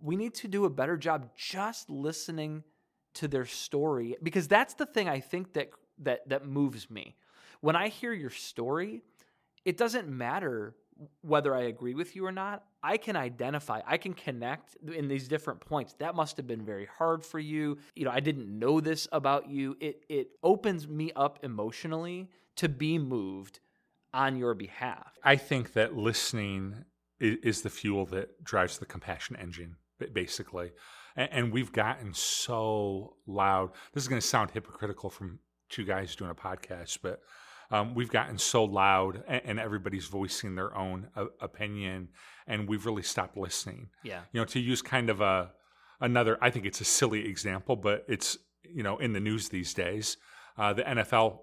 we 0.00 0.14
need 0.16 0.34
to 0.34 0.48
do 0.48 0.64
a 0.64 0.70
better 0.70 0.96
job 0.96 1.28
just 1.36 1.90
listening 1.90 2.62
to 3.14 3.26
their 3.26 3.46
story 3.46 4.16
because 4.22 4.46
that's 4.46 4.74
the 4.74 4.86
thing 4.86 5.08
i 5.08 5.18
think 5.18 5.52
that 5.54 5.70
that 5.98 6.28
that 6.28 6.46
moves 6.46 6.88
me 6.88 7.16
when 7.60 7.76
I 7.76 7.88
hear 7.88 8.12
your 8.12 8.30
story, 8.30 9.02
it 9.64 9.76
doesn't 9.76 10.08
matter 10.08 10.74
whether 11.22 11.54
I 11.54 11.62
agree 11.62 11.94
with 11.94 12.16
you 12.16 12.26
or 12.26 12.32
not. 12.32 12.64
I 12.82 12.96
can 12.96 13.16
identify, 13.16 13.80
I 13.86 13.96
can 13.98 14.14
connect 14.14 14.76
in 14.92 15.08
these 15.08 15.28
different 15.28 15.60
points. 15.60 15.94
That 15.98 16.14
must 16.14 16.36
have 16.36 16.46
been 16.46 16.64
very 16.64 16.86
hard 16.98 17.24
for 17.24 17.38
you. 17.38 17.78
You 17.94 18.04
know, 18.04 18.10
I 18.10 18.20
didn't 18.20 18.46
know 18.58 18.80
this 18.80 19.06
about 19.12 19.48
you. 19.48 19.76
It 19.80 20.04
it 20.08 20.28
opens 20.42 20.88
me 20.88 21.12
up 21.14 21.38
emotionally 21.42 22.28
to 22.56 22.68
be 22.68 22.98
moved 22.98 23.60
on 24.12 24.36
your 24.36 24.54
behalf. 24.54 25.18
I 25.22 25.36
think 25.36 25.74
that 25.74 25.96
listening 25.96 26.84
is, 27.20 27.62
the 27.62 27.70
fuel 27.70 28.06
that 28.06 28.42
drives 28.44 28.78
the 28.78 28.86
compassion 28.86 29.36
engine, 29.36 29.76
basically. 30.12 30.72
And, 31.16 31.52
we've 31.52 31.72
gotten 31.72 32.14
so 32.14 33.16
loud. 33.26 33.72
This 33.92 34.04
is 34.04 34.08
going 34.08 34.20
to 34.20 34.26
sound 34.26 34.52
hypocritical 34.52 35.10
from 35.10 35.40
two 35.68 35.84
guys 35.84 36.14
doing 36.14 36.30
a 36.30 36.34
podcast, 36.34 36.98
but 37.02 37.20
um, 37.70 37.94
we've 37.94 38.10
gotten 38.10 38.38
so 38.38 38.64
loud 38.64 39.22
and, 39.28 39.42
and 39.44 39.60
everybody's 39.60 40.06
voicing 40.06 40.54
their 40.54 40.76
own 40.76 41.08
uh, 41.16 41.26
opinion 41.40 42.08
and 42.46 42.68
we've 42.68 42.86
really 42.86 43.02
stopped 43.02 43.36
listening. 43.36 43.88
Yeah. 44.02 44.22
You 44.32 44.40
know 44.40 44.44
to 44.46 44.60
use 44.60 44.82
kind 44.82 45.10
of 45.10 45.20
a 45.20 45.52
another 46.00 46.38
i 46.40 46.50
think 46.50 46.66
it's 46.66 46.80
a 46.80 46.84
silly 46.84 47.26
example 47.28 47.76
but 47.76 48.04
it's 48.08 48.38
you 48.62 48.82
know 48.82 48.98
in 48.98 49.12
the 49.12 49.20
news 49.20 49.48
these 49.48 49.74
days 49.74 50.16
uh, 50.56 50.72
the 50.72 50.82
nfl 50.82 51.38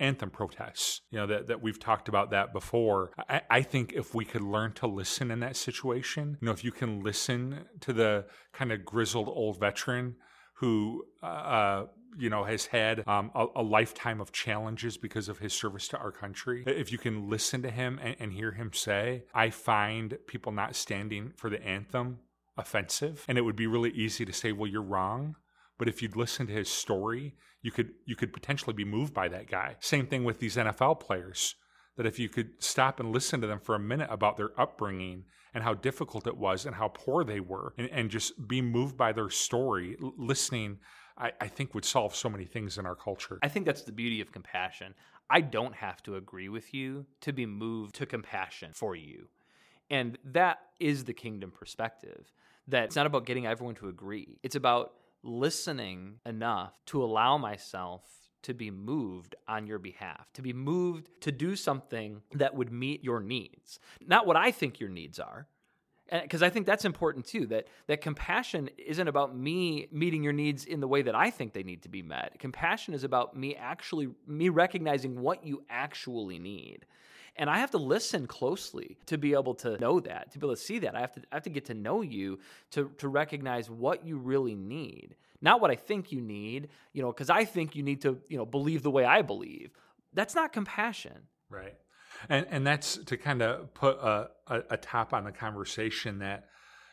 anthem 0.00 0.30
protests 0.30 1.00
you 1.10 1.18
know 1.18 1.26
that, 1.26 1.48
that 1.48 1.60
we've 1.60 1.80
talked 1.80 2.08
about 2.08 2.30
that 2.30 2.52
before. 2.52 3.10
I, 3.28 3.40
I 3.50 3.62
think 3.62 3.92
if 3.94 4.14
we 4.14 4.24
could 4.24 4.42
learn 4.42 4.72
to 4.74 4.86
listen 4.86 5.32
in 5.32 5.40
that 5.40 5.56
situation 5.56 6.38
you 6.40 6.46
know 6.46 6.52
if 6.52 6.62
you 6.62 6.70
can 6.70 7.02
listen 7.02 7.64
to 7.80 7.92
the 7.92 8.26
kind 8.52 8.70
of 8.70 8.84
grizzled 8.84 9.28
old 9.28 9.58
veteran 9.58 10.16
who 10.58 11.04
uh, 11.22 11.26
uh 11.26 11.86
you 12.18 12.30
know, 12.30 12.44
has 12.44 12.66
had 12.66 13.06
um, 13.06 13.30
a, 13.34 13.46
a, 13.56 13.62
lifetime 13.62 14.20
of 14.20 14.32
challenges 14.32 14.96
because 14.96 15.28
of 15.28 15.38
his 15.38 15.52
service 15.52 15.86
to 15.88 15.98
our 15.98 16.10
country. 16.10 16.64
If 16.66 16.90
you 16.90 16.98
can 16.98 17.30
listen 17.30 17.62
to 17.62 17.70
him 17.70 18.00
and, 18.02 18.16
and 18.18 18.32
hear 18.32 18.52
him 18.52 18.72
say, 18.72 19.24
I 19.32 19.50
find 19.50 20.18
people 20.26 20.50
not 20.50 20.74
standing 20.74 21.32
for 21.36 21.48
the 21.48 21.62
anthem 21.62 22.18
offensive. 22.56 23.24
And 23.28 23.38
it 23.38 23.42
would 23.42 23.56
be 23.56 23.66
really 23.66 23.90
easy 23.90 24.24
to 24.24 24.32
say, 24.32 24.52
well, 24.52 24.66
you're 24.66 24.82
wrong. 24.82 25.36
But 25.78 25.88
if 25.88 26.02
you'd 26.02 26.16
listen 26.16 26.48
to 26.48 26.52
his 26.52 26.68
story, 26.68 27.34
you 27.62 27.70
could 27.70 27.90
you 28.04 28.16
could 28.16 28.32
potentially 28.32 28.74
be 28.74 28.84
moved 28.84 29.14
by 29.14 29.28
that 29.28 29.48
guy. 29.48 29.76
Same 29.80 30.06
thing 30.06 30.24
with 30.24 30.40
these 30.40 30.56
NFL 30.56 31.00
players. 31.00 31.54
That 31.96 32.06
if 32.06 32.18
you 32.18 32.28
could 32.28 32.50
stop 32.58 33.00
and 33.00 33.12
listen 33.12 33.40
to 33.40 33.46
them 33.46 33.60
for 33.60 33.74
a 33.74 33.80
minute 33.80 34.08
about 34.10 34.36
their 34.36 34.50
upbringing 34.60 35.24
and 35.54 35.64
how 35.64 35.74
difficult 35.74 36.26
it 36.26 36.36
was 36.36 36.66
and 36.66 36.74
how 36.74 36.88
poor 36.88 37.24
they 37.24 37.40
were, 37.40 37.74
and, 37.78 37.88
and 37.90 38.10
just 38.10 38.48
be 38.48 38.60
moved 38.60 38.96
by 38.96 39.12
their 39.12 39.30
story, 39.30 39.96
listening 40.00 40.78
I, 41.18 41.32
I 41.40 41.48
think 41.48 41.74
would 41.74 41.84
solve 41.84 42.14
so 42.14 42.28
many 42.28 42.44
things 42.44 42.78
in 42.78 42.86
our 42.86 42.94
culture. 42.94 43.38
I 43.42 43.48
think 43.48 43.66
that's 43.66 43.82
the 43.82 43.92
beauty 43.92 44.20
of 44.20 44.32
compassion. 44.32 44.94
I 45.28 45.40
don't 45.40 45.74
have 45.74 46.02
to 46.04 46.16
agree 46.16 46.48
with 46.48 46.72
you 46.72 47.06
to 47.22 47.32
be 47.32 47.44
moved 47.44 47.96
to 47.96 48.06
compassion 48.06 48.70
for 48.72 48.94
you. 48.94 49.28
And 49.90 50.16
that 50.24 50.60
is 50.78 51.04
the 51.04 51.12
kingdom 51.12 51.50
perspective. 51.50 52.32
That 52.68 52.84
it's 52.84 52.96
not 52.96 53.06
about 53.06 53.26
getting 53.26 53.46
everyone 53.46 53.74
to 53.76 53.88
agree. 53.88 54.38
It's 54.42 54.54
about 54.54 54.92
listening 55.22 56.20
enough 56.24 56.74
to 56.86 57.02
allow 57.02 57.38
myself 57.38 58.02
to 58.42 58.54
be 58.54 58.70
moved 58.70 59.34
on 59.46 59.66
your 59.66 59.78
behalf, 59.78 60.32
to 60.34 60.42
be 60.42 60.52
moved 60.52 61.08
to 61.20 61.32
do 61.32 61.56
something 61.56 62.22
that 62.32 62.54
would 62.54 62.72
meet 62.72 63.04
your 63.04 63.20
needs. 63.20 63.80
Not 64.06 64.26
what 64.26 64.36
I 64.36 64.50
think 64.50 64.80
your 64.80 64.90
needs 64.90 65.18
are, 65.18 65.46
because 66.10 66.42
I 66.42 66.48
think 66.48 66.66
that's 66.66 66.84
important 66.84 67.26
too. 67.26 67.46
That 67.46 67.66
that 67.86 68.00
compassion 68.00 68.70
isn't 68.78 69.08
about 69.08 69.36
me 69.36 69.88
meeting 69.92 70.22
your 70.22 70.32
needs 70.32 70.64
in 70.64 70.80
the 70.80 70.88
way 70.88 71.02
that 71.02 71.14
I 71.14 71.30
think 71.30 71.52
they 71.52 71.62
need 71.62 71.82
to 71.82 71.88
be 71.88 72.02
met. 72.02 72.38
Compassion 72.38 72.94
is 72.94 73.04
about 73.04 73.36
me 73.36 73.54
actually 73.54 74.08
me 74.26 74.48
recognizing 74.48 75.20
what 75.20 75.44
you 75.44 75.64
actually 75.68 76.38
need. 76.38 76.86
And 77.36 77.48
I 77.48 77.58
have 77.58 77.70
to 77.70 77.78
listen 77.78 78.26
closely 78.26 78.98
to 79.06 79.16
be 79.16 79.32
able 79.32 79.54
to 79.56 79.78
know 79.78 80.00
that, 80.00 80.32
to 80.32 80.38
be 80.38 80.46
able 80.46 80.56
to 80.56 80.60
see 80.60 80.80
that. 80.80 80.96
I 80.96 81.00
have 81.00 81.12
to 81.12 81.22
I 81.30 81.36
have 81.36 81.44
to 81.44 81.50
get 81.50 81.66
to 81.66 81.74
know 81.74 82.02
you 82.02 82.40
to 82.72 82.90
to 82.98 83.08
recognize 83.08 83.70
what 83.70 84.04
you 84.04 84.18
really 84.18 84.54
need. 84.54 85.14
Not 85.40 85.60
what 85.60 85.70
I 85.70 85.76
think 85.76 86.12
you 86.12 86.20
need, 86.20 86.68
you 86.92 87.02
know, 87.02 87.12
because 87.12 87.30
I 87.30 87.44
think 87.44 87.76
you 87.76 87.82
need 87.82 88.02
to, 88.02 88.18
you 88.28 88.36
know, 88.36 88.46
believe 88.46 88.82
the 88.82 88.90
way 88.90 89.04
I 89.04 89.22
believe. 89.22 89.70
That's 90.12 90.34
not 90.34 90.52
compassion. 90.52 91.28
Right 91.48 91.74
and 92.28 92.46
and 92.50 92.66
that's 92.66 92.96
to 92.96 93.16
kind 93.16 93.42
of 93.42 93.72
put 93.74 93.96
a, 93.98 94.30
a, 94.48 94.62
a 94.70 94.76
top 94.76 95.12
on 95.12 95.24
the 95.24 95.30
conversation 95.32 96.18
that 96.18 96.46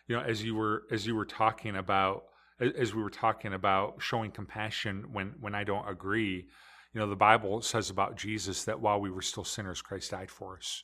you 0.08 0.16
know 0.16 0.22
as 0.22 0.44
you 0.44 0.54
were 0.54 0.84
as 0.92 1.08
you 1.08 1.16
were 1.16 1.26
talking 1.26 1.76
about 1.76 2.26
as 2.60 2.94
we 2.94 3.02
were 3.02 3.10
talking 3.10 3.54
about 3.54 3.96
showing 4.02 4.32
compassion 4.32 5.06
when 5.12 5.34
when 5.40 5.56
I 5.56 5.64
don't 5.64 5.88
agree 5.90 6.48
You 6.96 7.02
know, 7.02 7.10
the 7.10 7.16
Bible 7.18 7.62
says 7.62 7.90
about 7.90 8.16
Jesus 8.16 8.64
that 8.64 8.80
while 8.80 9.02
we 9.02 9.12
were 9.12 9.22
still 9.22 9.44
sinners, 9.44 9.82
Christ 9.82 10.12
died 10.12 10.32
for 10.32 10.56
us. 10.56 10.82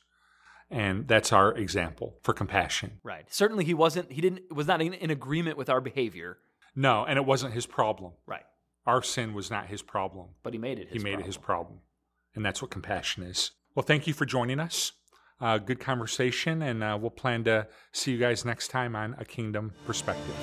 And 0.70 1.08
that's 1.08 1.32
our 1.32 1.54
example 1.54 2.18
for 2.22 2.34
compassion. 2.34 3.00
Right. 3.02 3.24
Certainly 3.32 3.64
he 3.64 3.74
wasn't 3.74 4.12
he 4.12 4.20
didn't 4.20 4.54
was 4.54 4.66
not 4.66 4.82
in, 4.82 4.92
in 4.92 5.10
agreement 5.10 5.56
with 5.56 5.70
our 5.70 5.80
behavior. 5.80 6.38
No, 6.74 7.04
and 7.04 7.18
it 7.18 7.24
wasn't 7.24 7.54
his 7.54 7.66
problem. 7.66 8.12
Right. 8.26 8.44
Our 8.86 9.02
sin 9.02 9.34
was 9.34 9.50
not 9.50 9.66
his 9.66 9.82
problem. 9.82 10.28
But 10.42 10.52
he 10.52 10.58
made 10.58 10.78
it 10.78 10.88
he 10.90 10.98
made 10.98 11.12
problem. 11.12 11.20
it 11.20 11.26
his 11.26 11.36
problem. 11.36 11.78
And 12.34 12.44
that's 12.44 12.62
what 12.62 12.70
compassion 12.70 13.22
is. 13.22 13.52
Well, 13.74 13.84
thank 13.84 14.06
you 14.06 14.14
for 14.14 14.26
joining 14.26 14.58
us. 14.58 14.92
Uh, 15.40 15.58
good 15.58 15.80
conversation, 15.80 16.62
and 16.62 16.84
uh, 16.84 16.96
we'll 17.00 17.10
plan 17.10 17.42
to 17.44 17.66
see 17.92 18.12
you 18.12 18.18
guys 18.18 18.44
next 18.44 18.68
time 18.68 18.94
on 18.94 19.16
A 19.18 19.24
Kingdom 19.24 19.72
Perspective. 19.86 20.36